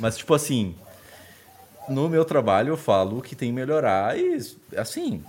[0.00, 0.74] Mas, tipo assim,
[1.88, 4.38] no meu trabalho eu falo que tem que melhorar e,
[4.76, 5.22] assim,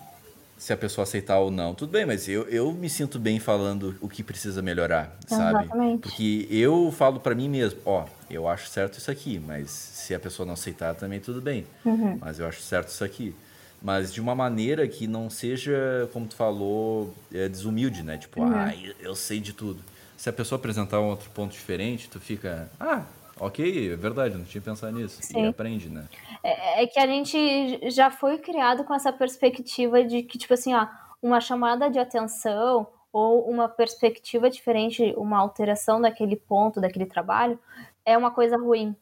[0.64, 3.98] se a pessoa aceitar ou não, tudo bem, mas eu, eu me sinto bem falando
[4.00, 5.66] o que precisa melhorar, sabe?
[5.66, 6.00] Exatamente.
[6.00, 10.20] Porque eu falo pra mim mesmo, ó, eu acho certo isso aqui, mas se a
[10.22, 11.66] pessoa não aceitar também tudo bem.
[11.84, 12.18] Uhum.
[12.22, 13.36] Mas eu acho certo isso aqui.
[13.82, 18.18] Mas de uma maneira que não seja, como tu falou, é, desumilde, né?
[18.18, 18.56] Tipo, Uhum.
[18.56, 19.84] ah, eu- eu sei de tudo.
[20.16, 23.04] Se a pessoa apresentar um outro ponto diferente, tu fica, ah,
[23.40, 25.22] ok, é verdade, não tinha pensado nisso.
[25.22, 25.48] E Sim.
[25.48, 26.08] aprende, né?
[26.44, 30.74] É, é que a gente já foi criado com essa perspectiva de que, tipo assim,
[30.74, 30.88] ó,
[31.22, 37.60] uma chamada de atenção ou uma perspectiva diferente, uma alteração daquele ponto, daquele trabalho,
[38.06, 38.96] é uma coisa ruim.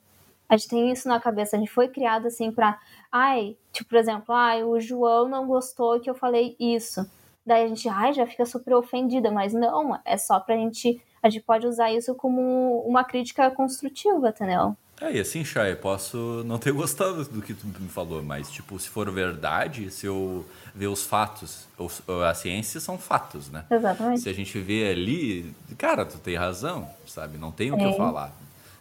[0.50, 2.78] A gente tem isso na cabeça, a gente foi criado assim pra.
[3.10, 7.10] Ai, tipo, por exemplo, ai, o João não gostou que eu falei isso.
[7.46, 11.02] Daí a gente, ai, já fica super ofendida, mas não, é só pra gente.
[11.22, 14.76] A gente pode usar isso como uma crítica construtiva, entendeu?
[15.00, 18.78] É, e assim, Chay, posso não ter gostado do que tu me falou, mas, tipo,
[18.80, 20.46] se for verdade, se eu
[20.76, 23.66] ver os fatos, os, a ciência são fatos, né?
[23.70, 24.22] Exatamente.
[24.22, 27.38] Se a gente vê ali, cara, tu tem razão, sabe?
[27.38, 27.94] Não tem o que eu É.
[27.94, 28.32] falar.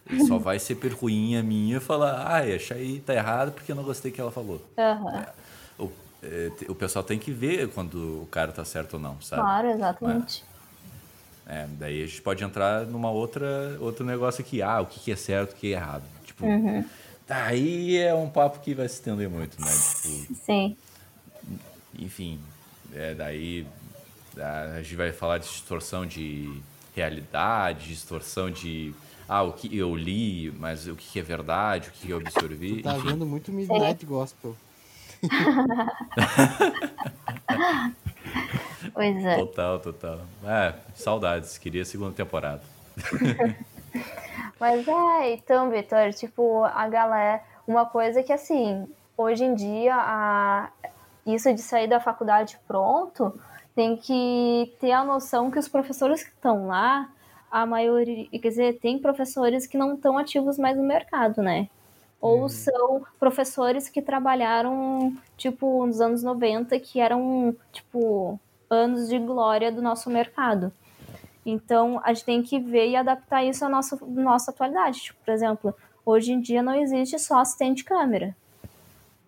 [0.09, 3.83] E só vai ser perruinha minha falar, ai, a Chay tá errado porque eu não
[3.83, 4.61] gostei que ela falou.
[4.77, 5.25] Aham.
[5.79, 5.89] O,
[6.21, 9.41] é, o pessoal tem que ver quando o cara tá certo ou não, sabe?
[9.41, 10.43] Claro, exatamente.
[11.47, 15.11] É, daí a gente pode entrar numa outra outro negócio aqui, ah, o que, que
[15.11, 16.03] é certo, o que é errado.
[16.23, 16.85] Tipo, Uhum.
[17.27, 19.67] daí é um papo que vai se estender muito, né?
[19.71, 20.77] Tipo, Sim.
[21.97, 22.39] enfim,
[22.93, 23.65] é, daí
[24.37, 26.61] a gente vai falar de distorção de
[26.95, 28.93] realidade, distorção de
[29.27, 32.97] ah, o que eu li, mas o que é verdade, o que eu absorvi, Tá
[32.97, 33.09] enfim.
[33.09, 34.55] vendo muito Midnight Gospel.
[38.93, 39.37] Pois é.
[39.37, 40.19] Total, total.
[40.45, 42.61] É, saudades, queria a segunda temporada.
[44.59, 47.41] Mas é, então, Vitor, tipo, a galera.
[47.67, 50.69] Uma coisa que, assim, hoje em dia, a...
[51.25, 53.39] isso de sair da faculdade pronto,
[53.75, 57.09] tem que ter a noção que os professores que estão lá,
[57.49, 58.27] a maioria.
[58.29, 61.69] Quer dizer, tem professores que não estão ativos mais no mercado, né?
[62.19, 68.39] Ou são professores que trabalharam, tipo, nos anos 90, que eram, tipo,
[68.71, 70.71] anos de glória do nosso mercado.
[71.45, 75.01] Então, a gente tem que ver e adaptar isso à nossa, nossa atualidade.
[75.01, 78.35] Tipo, por exemplo, hoje em dia não existe só assistente de câmera.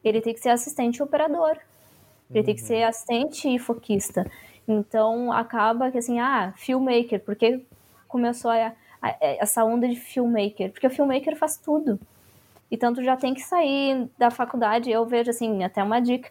[0.04, 1.58] Ele tem que ser assistente operador.
[2.34, 4.30] Ele tem que ser assistente e foquista.
[4.68, 7.20] Então, acaba que assim, ah, filmmaker.
[7.20, 7.66] Por que
[8.08, 10.72] começou a, a- essa onda de filmmaker?
[10.72, 12.00] Porque o filmmaker faz tudo.
[12.72, 14.90] Então, tu já tem que sair da faculdade.
[14.92, 16.30] Eu vejo, assim, até uma dica.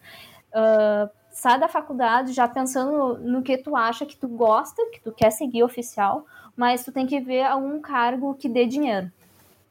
[0.54, 5.10] ah, sai da faculdade já pensando no que tu acha que tu gosta, que tu
[5.10, 6.26] quer seguir oficial,
[6.56, 9.10] mas tu tem que ver algum cargo que dê dinheiro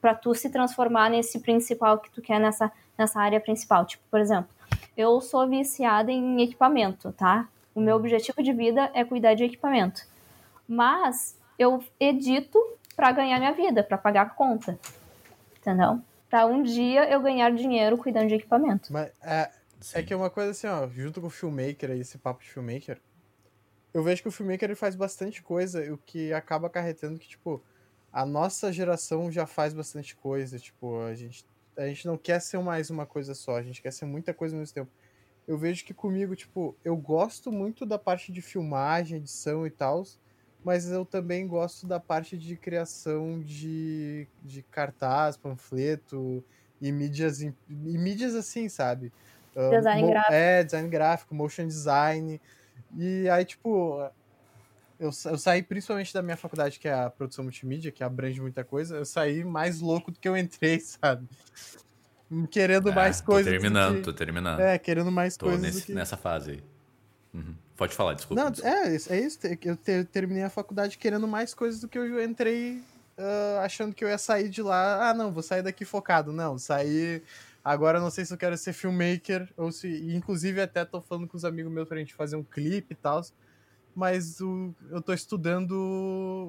[0.01, 3.85] para tu se transformar nesse principal que tu quer nessa, nessa área principal.
[3.85, 4.49] Tipo, por exemplo,
[4.97, 7.47] eu sou viciada em equipamento, tá?
[7.73, 10.01] O meu objetivo de vida é cuidar de equipamento.
[10.67, 12.59] Mas eu edito
[12.95, 14.77] para ganhar minha vida, para pagar a conta.
[15.57, 16.01] Entendeu?
[16.29, 18.91] Para um dia eu ganhar dinheiro cuidando de equipamento.
[18.91, 19.51] Mas é,
[19.93, 22.49] é que é uma coisa assim, ó, junto com o filmmaker aí, esse papo de
[22.49, 22.99] filmmaker,
[23.93, 27.61] eu vejo que o filmmaker ele faz bastante coisa, o que acaba acarretando que, tipo,
[28.11, 31.45] a nossa geração já faz bastante coisa, tipo, a gente,
[31.77, 34.55] a gente não quer ser mais uma coisa só, a gente quer ser muita coisa
[34.55, 34.91] ao mesmo tempo.
[35.47, 40.03] Eu vejo que comigo, tipo, eu gosto muito da parte de filmagem, edição e tal,
[40.63, 46.43] mas eu também gosto da parte de criação de, de cartaz, panfleto
[46.79, 49.11] e mídias, e mídias assim, sabe?
[49.55, 50.33] Design uh, gráfico.
[50.33, 52.41] É, design gráfico, motion design.
[52.97, 54.01] E aí, tipo,
[54.99, 58.63] eu, eu saí principalmente da minha faculdade, que é a produção multimídia, que abrange muita
[58.63, 61.27] coisa, eu saí mais louco do que eu entrei, sabe?
[62.49, 63.51] Querendo é, mais tô coisas.
[63.51, 64.01] Terminando, que...
[64.03, 64.59] tô terminando.
[64.59, 65.61] É, querendo mais tô coisas.
[65.61, 65.93] Nesse, que...
[65.93, 66.63] Nessa fase aí.
[67.33, 67.55] Uhum.
[67.75, 68.43] Pode falar, desculpa.
[68.43, 68.77] Não, desculpa.
[68.77, 69.39] É, é isso.
[69.63, 72.81] Eu ter, terminei a faculdade querendo mais coisas do que eu entrei
[73.17, 75.09] uh, achando que eu ia sair de lá.
[75.09, 76.31] Ah, não, vou sair daqui focado.
[76.31, 77.23] Não, sair.
[77.63, 79.87] Agora não sei se eu quero ser filmmaker ou se.
[80.15, 83.21] Inclusive, até tô falando com os amigos meus pra gente fazer um clipe e tal
[83.95, 85.71] mas o, eu tô estudando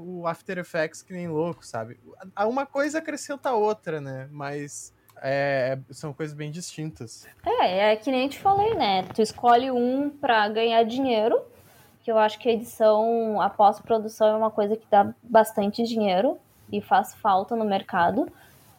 [0.06, 1.98] o After Effects que nem louco, sabe?
[2.46, 4.28] Uma coisa acrescenta a outra, né?
[4.30, 7.26] Mas é, são coisas bem distintas.
[7.44, 9.02] É, é que nem te falei, né?
[9.14, 11.42] Tu escolhe um para ganhar dinheiro,
[12.02, 16.38] que eu acho que a edição, a pós-produção é uma coisa que dá bastante dinheiro
[16.70, 18.30] e faz falta no mercado,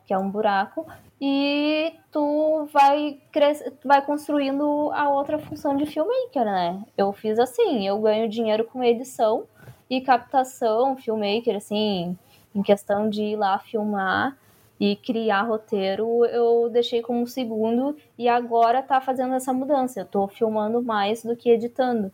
[0.05, 0.85] que é um buraco
[1.25, 3.63] e tu vai cres...
[3.85, 6.83] vai construindo a outra função de filmmaker, né?
[6.97, 9.45] Eu fiz assim, eu ganho dinheiro com edição
[9.89, 12.17] e captação, filmmaker, assim,
[12.53, 14.37] em questão de ir lá filmar
[14.77, 20.01] e criar roteiro, eu deixei como segundo e agora tá fazendo essa mudança.
[20.01, 22.11] Eu tô filmando mais do que editando.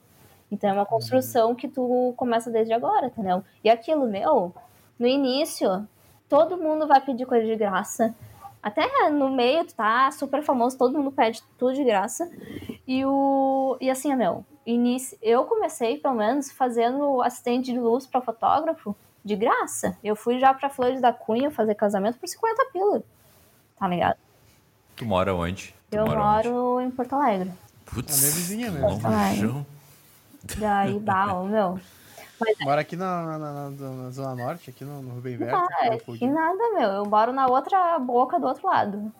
[0.51, 3.43] Então é uma construção que tu começa desde agora, entendeu?
[3.63, 4.53] E aquilo, meu,
[4.99, 5.87] no início,
[6.29, 8.13] todo mundo vai pedir coisa de graça
[8.61, 12.29] até no meio, tu tá super famoso, todo mundo pede tudo de graça.
[12.87, 13.77] E o.
[13.79, 19.35] E assim, meu, início, eu comecei, pelo menos, fazendo assistente de luz para fotógrafo de
[19.35, 19.97] graça.
[20.03, 23.03] Eu fui já pra Flores da Cunha fazer casamento por 50 pila.
[23.77, 24.17] Tá ligado?
[24.95, 25.73] Tu mora onde?
[25.89, 26.87] Tu eu mora moro onde?
[26.87, 27.51] em Porto Alegre.
[27.85, 29.65] Putz, a minha vizinha mesmo.
[30.57, 31.79] Daí, bah, meu.
[32.39, 35.55] Mas, Mora aqui na, na, na, na, Zona Norte, aqui no, no Rubem Verde.
[35.55, 36.89] Ah, que nada, meu.
[36.89, 39.11] Eu moro na outra boca do outro lado.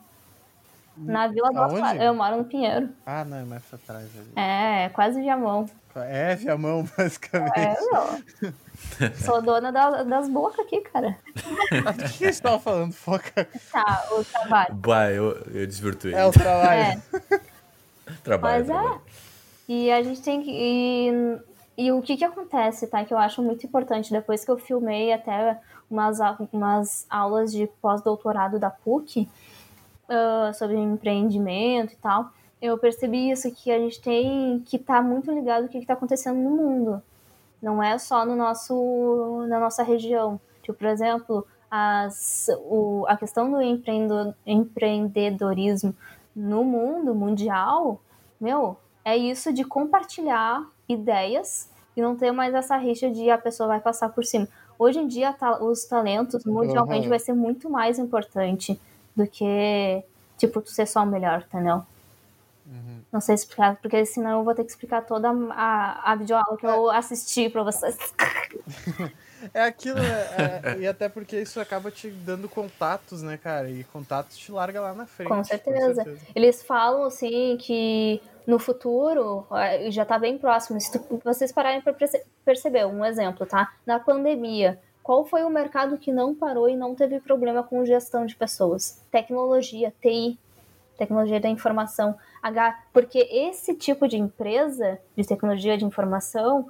[0.96, 1.74] Na Vila do Aonde?
[1.74, 2.02] outro lado.
[2.02, 2.88] Eu moro no Pinheiro.
[3.06, 4.32] Ah, não, é mais pra trás ali.
[4.36, 5.68] É, quase Viamão.
[5.94, 7.58] É, Viamão, basicamente.
[7.58, 9.12] É, meu.
[9.24, 11.16] Sou dona da, das bocas aqui, cara.
[11.34, 12.92] O que você estava falando?
[12.92, 13.48] Foca.
[13.72, 14.74] Tá, o trabalho.
[14.74, 16.14] Bah, eu, eu desvirtuei.
[16.14, 16.80] É o trabalho.
[16.80, 17.40] É.
[18.22, 18.58] trabalho.
[18.58, 18.72] Mas é.
[18.72, 19.02] trabalho.
[19.06, 19.72] é.
[19.72, 20.50] E a gente tem que.
[20.50, 23.04] E e o que que acontece, tá?
[23.04, 25.58] Que eu acho muito importante, depois que eu filmei até
[25.90, 26.18] umas,
[26.52, 29.28] umas aulas de pós-doutorado da PUC
[30.08, 35.02] uh, sobre empreendimento e tal, eu percebi isso, que a gente tem que estar tá
[35.02, 37.02] muito ligado no que está acontecendo no mundo.
[37.62, 40.38] Não é só no nosso, na nossa região.
[40.62, 43.58] Tipo, por exemplo, as, o, a questão do
[44.46, 45.94] empreendedorismo
[46.34, 48.00] no mundo mundial,
[48.38, 53.68] meu, é isso de compartilhar ideias e não ter mais essa rixa de a pessoa
[53.68, 54.48] vai passar por cima.
[54.78, 57.10] Hoje em dia, os talentos mundialmente uhum.
[57.10, 58.80] vai ser muito mais importante
[59.14, 60.02] do que,
[60.38, 61.82] tipo, tu ser só o melhor, entendeu?
[62.66, 63.00] Uhum.
[63.12, 66.66] Não sei explicar, porque senão eu vou ter que explicar toda a, a videoaula que
[66.66, 67.96] eu assisti pra vocês.
[69.54, 73.70] É aquilo, é, é, e até porque isso acaba te dando contatos, né, cara?
[73.70, 75.28] E contatos te larga lá na frente.
[75.28, 75.88] Com certeza.
[75.88, 76.26] Com certeza.
[76.34, 78.20] Eles falam, assim, que
[78.50, 79.46] no futuro,
[79.90, 81.94] já está bem próximo, se tu, vocês pararem para
[82.44, 83.72] perceber, um exemplo, tá?
[83.86, 88.26] Na pandemia, qual foi o mercado que não parou e não teve problema com gestão
[88.26, 89.00] de pessoas?
[89.10, 90.36] Tecnologia, TI,
[90.98, 96.68] tecnologia da informação, H, porque esse tipo de empresa de tecnologia de informação,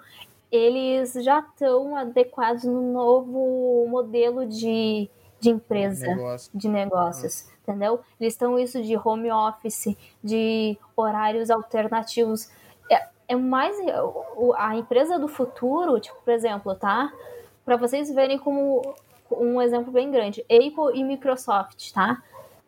[0.53, 5.09] eles já estão adequados no novo modelo de,
[5.41, 6.51] de empresa, Negócio.
[6.55, 8.01] de negócios entendeu?
[8.21, 12.51] Eles estão isso de home office, de horários alternativos.
[12.91, 13.77] É, é mais
[14.57, 17.13] a empresa do futuro, tipo, por exemplo, tá?
[17.65, 18.83] Para vocês verem como
[19.31, 22.21] um exemplo bem grande, Apple e Microsoft, tá?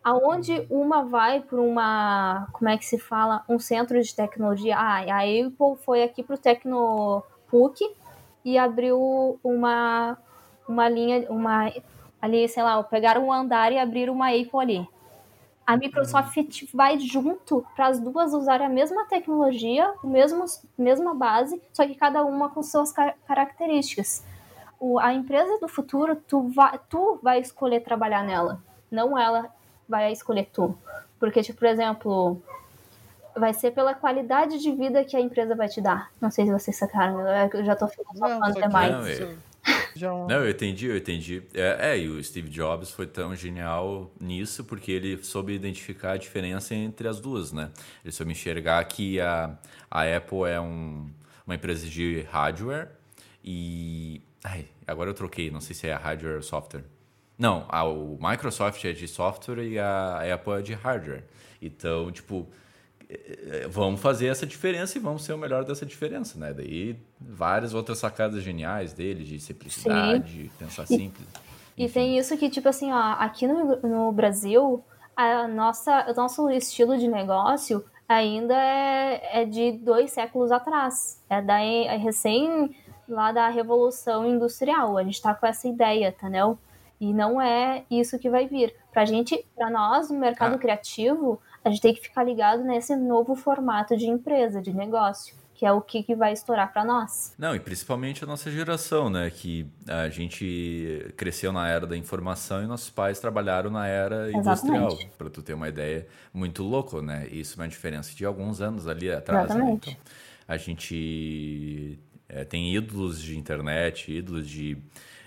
[0.03, 4.75] Aonde uma vai para uma, como é que se fala, um centro de tecnologia.
[4.77, 7.79] Ah, a Apple foi aqui para o Tecnopuc
[8.43, 10.17] e abriu uma
[10.67, 11.69] uma linha, uma
[12.23, 14.87] ali, sei lá, pegaram um andar e abriram uma Apple ali.
[15.67, 16.67] A Microsoft uhum.
[16.73, 20.45] vai junto para as duas usarem a mesma tecnologia, a mesma,
[20.77, 24.23] mesma base, só que cada uma com suas car características.
[24.79, 29.53] o, a empresa do futuro, tu vai, tu vai escolher trabalhar nela, não ela
[29.87, 30.77] vai escolher tu.
[31.19, 32.41] Porque, tipo, por exemplo,
[33.35, 36.09] vai ser pela qualidade de vida que a empresa vai te dar.
[36.21, 37.19] Não sei se vocês sacaram,
[37.53, 38.91] eu já tô filosofando demais.
[38.91, 39.37] Não, eu,
[40.27, 41.43] não, eu entendi, eu entendi.
[41.53, 46.17] É, é, e o Steve Jobs foi tão genial nisso porque ele soube identificar a
[46.17, 47.71] diferença entre as duas, né?
[48.03, 49.57] Ele soube enxergar que a,
[49.89, 51.09] a Apple é um,
[51.45, 52.89] uma empresa de hardware
[53.43, 56.83] e Ai, agora eu troquei, não sei se é hardware ou software.
[57.37, 61.23] Não, a, o Microsoft é de software e a Apple é de hardware.
[61.61, 62.62] Então, tipo, é, é,
[63.69, 66.53] vamos fazer essa diferença e vamos ser o melhor dessa diferença, né?
[66.53, 70.51] Daí, várias outras sacadas geniais dele, de simplicidade, Sim.
[70.57, 71.27] pensar simples.
[71.77, 74.83] E, e tem isso que, tipo assim, ó, aqui no, no Brasil,
[75.15, 81.21] a nossa, o nosso estilo de negócio ainda é, é de dois séculos atrás.
[81.29, 82.75] É da é recém
[83.07, 84.97] lá da Revolução Industrial.
[84.97, 86.57] A gente está com essa ideia, entendeu?
[86.99, 88.73] E não é isso que vai vir.
[88.91, 90.57] Pra gente, para nós, no mercado ah.
[90.57, 95.65] criativo, a gente tem que ficar ligado nesse novo formato de empresa, de negócio que
[95.67, 97.33] é o que, que vai estourar para nós.
[97.37, 99.29] Não, e principalmente a nossa geração, né?
[99.29, 104.97] Que a gente cresceu na era da informação e nossos pais trabalharam na era industrial.
[105.17, 107.27] Para tu ter uma ideia, muito louco, né?
[107.31, 109.49] Isso é uma diferença de alguns anos ali atrás.
[109.49, 109.55] Né?
[109.55, 109.89] Exatamente.
[109.91, 109.97] Né?
[110.01, 110.13] Então,
[110.47, 111.97] a gente
[112.27, 114.77] é, tem ídolos de internet, ídolos de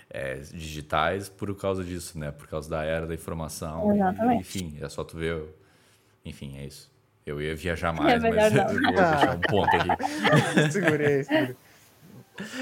[0.09, 2.31] é, digitais por causa disso, né?
[2.31, 3.91] Por causa da era da informação.
[3.91, 4.37] Exatamente.
[4.37, 5.41] E, enfim, é só tu ver.
[6.27, 6.91] Enfim, é isso.
[7.25, 10.71] Eu ia viajar é mais, é mas eu vou deixar um ponto aqui.
[10.71, 11.55] segurei, segurei.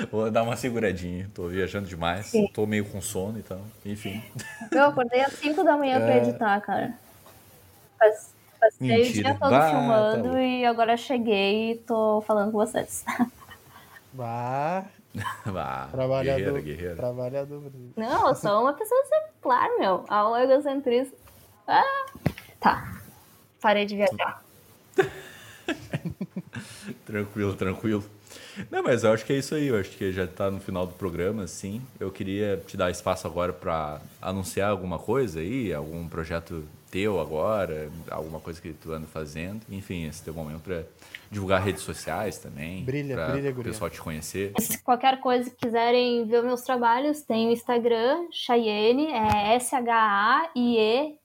[0.09, 1.29] Vou dar uma seguradinha.
[1.33, 2.27] Tô viajando demais.
[2.27, 2.47] Sim.
[2.53, 4.23] Tô meio com sono, então, enfim.
[4.71, 5.99] Eu acordei às 5 da manhã é...
[5.99, 6.93] pra editar, cara.
[7.99, 9.09] Passei Mentira.
[9.09, 13.03] o dia todo bah, filmando tá e agora cheguei e tô falando com vocês.
[14.13, 14.85] Bah.
[15.45, 16.95] bah trabalhador, guerreiro, guerreiro.
[16.95, 17.71] Trabalhador.
[17.97, 20.05] Não, eu sou uma pessoa exemplar, meu.
[20.07, 21.17] A egocentrismo.
[21.67, 22.05] Ah,
[22.61, 23.04] tá.
[23.65, 24.45] Parei de viajar.
[27.03, 28.05] tranquilo, tranquilo.
[28.69, 29.69] Não, mas eu acho que é isso aí.
[29.69, 31.81] Eu acho que já está no final do programa, sim.
[31.99, 37.89] Eu queria te dar espaço agora para anunciar alguma coisa aí, algum projeto teu agora,
[38.11, 39.61] alguma coisa que tu anda fazendo.
[39.67, 40.83] Enfim, esse teu momento para
[41.29, 42.83] divulgar redes sociais também.
[42.83, 44.53] Brilha, brilha, o pessoal te conhecer.
[44.59, 51.17] Se qualquer coisa que quiserem ver meus trabalhos, tem o Instagram, Chayenne, é S-H-A-I-E-Y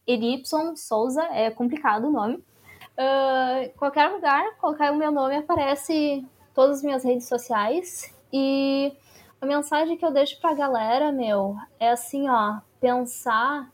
[0.76, 2.36] Souza, é complicado o nome.
[2.36, 8.14] Uh, qualquer lugar, colocar o meu nome, aparece todas as minhas redes sociais.
[8.32, 8.92] E
[9.40, 13.70] a mensagem que eu deixo pra galera, meu, é assim, ó, pensar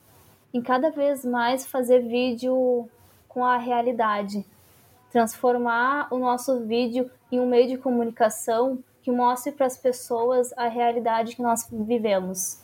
[0.55, 2.89] em cada vez mais fazer vídeo
[3.29, 4.47] com a realidade
[5.17, 10.69] transformar o nosso vídeo em um meio de comunicação que mostre para as pessoas a
[10.69, 12.61] realidade que nós vivemos.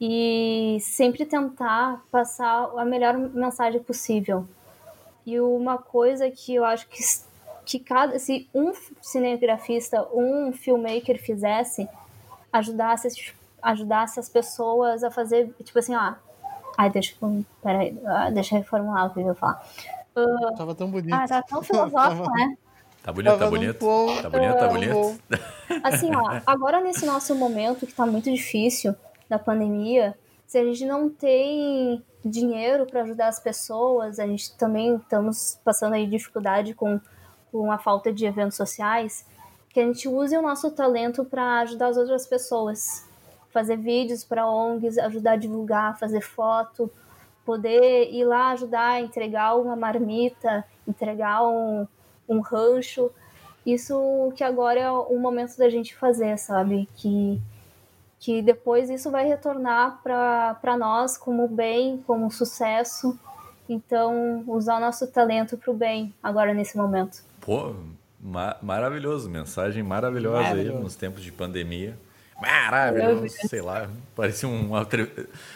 [0.00, 4.46] E sempre tentar passar a melhor mensagem possível.
[5.26, 7.02] E uma coisa que eu acho que,
[7.64, 11.88] que cada, se um cinegrafista, um filmmaker fizesse,
[12.52, 13.08] ajudasse,
[13.60, 16.14] ajudasse as pessoas a fazer, tipo assim, ó.
[16.78, 17.16] Ai, deixa,
[17.60, 19.66] peraí, ah, deixa eu reformular o que eu vou falar.
[20.16, 21.14] Uh, Tava tão bonito.
[21.14, 22.56] Ah, tá tão filosófico, né?
[23.02, 23.86] Tá bonito, tá bonito.
[24.22, 25.20] Tá bonito, tá bonito.
[25.82, 28.94] Assim, ó, agora nesse nosso momento que tá muito difícil
[29.28, 34.96] da pandemia, se a gente não tem dinheiro para ajudar as pessoas, a gente também
[34.96, 37.00] estamos passando aí dificuldade com,
[37.50, 39.26] com a falta de eventos sociais,
[39.70, 43.04] que a gente use o nosso talento para ajudar as outras pessoas.
[43.50, 46.90] Fazer vídeos para ONGs, ajudar a divulgar, fazer foto,
[47.44, 51.86] poder ir lá ajudar a entregar uma marmita, entregar um,
[52.28, 53.10] um rancho.
[53.64, 56.88] Isso que agora é o momento da gente fazer, sabe?
[56.96, 57.40] Que,
[58.18, 63.18] que depois isso vai retornar para nós como bem, como sucesso.
[63.68, 67.22] Então, usar o nosso talento para o bem agora nesse momento.
[67.40, 67.74] Pô,
[68.20, 70.78] ma maravilhoso, mensagem maravilhosa Maravilhoso.
[70.78, 71.96] aí nos tempos de pandemia.
[72.42, 74.70] Maravilhoso, sei lá, parecia um,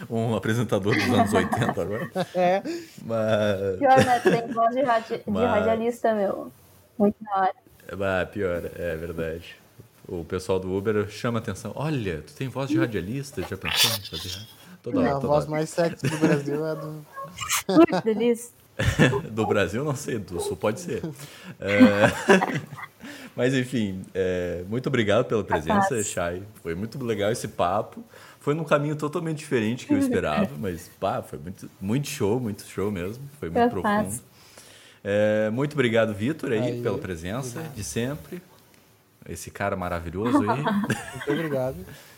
[0.08, 2.10] um apresentador dos anos 80 agora.
[2.34, 2.62] É.
[3.02, 3.78] Mas...
[3.78, 4.20] Pior, né?
[4.20, 5.22] Tem voz de, radi...
[5.26, 5.42] Mas...
[5.42, 6.52] de radialista, meu.
[6.98, 7.54] Muito da hora.
[7.92, 9.56] Ah, pior, é verdade.
[10.08, 11.72] O pessoal do Uber chama atenção.
[11.74, 14.46] Olha, tu tem voz de radialista, já pensou em fazer?
[14.82, 15.50] Toda hora, toda a voz hora.
[15.50, 17.04] mais sexy do Brasil é do.
[18.04, 18.52] delícia.
[19.30, 21.02] do Brasil, não sei, do Sul pode ser.
[21.60, 22.06] É...
[23.34, 26.42] Mas enfim, é, muito obrigado pela presença, Chay.
[26.62, 28.04] Foi muito legal esse papo.
[28.40, 32.64] Foi num caminho totalmente diferente que eu esperava, mas pá, foi muito, muito show, muito
[32.64, 33.28] show mesmo.
[33.40, 34.20] Foi muito profundo.
[35.02, 37.74] É, muito obrigado, Vitor, aí, aí, pela presença obrigado.
[37.74, 38.42] de sempre.
[39.28, 40.62] Esse cara maravilhoso aí.
[40.62, 41.76] muito obrigado.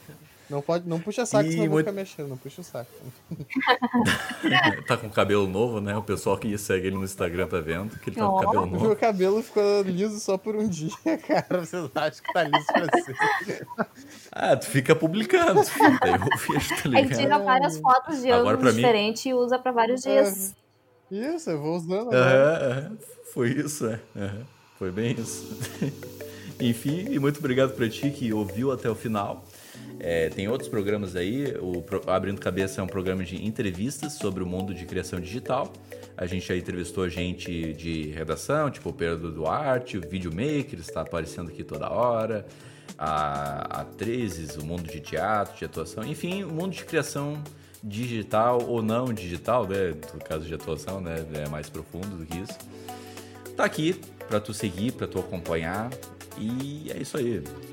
[0.49, 1.67] Não, pode, não puxa saco, e senão muito...
[1.67, 2.91] eu vou ficar mexendo, não puxa o saco.
[4.89, 5.95] tá com cabelo novo, né?
[5.95, 8.33] O pessoal que segue ele no Instagram tá vendo que ele tá oh.
[8.33, 8.87] com cabelo novo.
[8.87, 10.91] Meu cabelo ficou liso só por um dia,
[11.27, 11.61] cara.
[11.61, 13.67] Vocês acham que tá liso pra sempre.
[14.33, 15.61] ah, tu fica publicando.
[16.01, 17.05] Daí eu vejo, tá ligado?
[17.05, 19.31] Ele tira várias fotos de Agora, ângulos diferentes mim...
[19.31, 20.55] e usa pra vários dias.
[21.13, 21.35] É.
[21.35, 22.11] Isso, eu vou usando.
[22.13, 22.97] Aham,
[23.35, 24.01] foi isso, é.
[24.79, 25.47] Foi bem isso.
[26.61, 29.45] Enfim, e muito obrigado pra ti que ouviu até o final.
[30.01, 31.55] É, tem outros programas aí.
[31.61, 35.73] O Abrindo Cabeça é um programa de entrevistas sobre o mundo de criação digital.
[36.17, 41.51] A gente já entrevistou gente de redação, tipo o Pedro Duarte, o Videomaker está aparecendo
[41.51, 42.47] aqui toda hora,
[42.97, 47.43] a atrizes, o mundo de teatro, de atuação, enfim, o mundo de criação
[47.83, 49.95] digital ou não digital, né?
[50.13, 51.25] No caso de atuação, né?
[51.35, 52.59] É mais profundo do que isso.
[53.57, 55.91] Tá aqui para tu seguir, para tu acompanhar.
[56.37, 57.43] E é isso aí.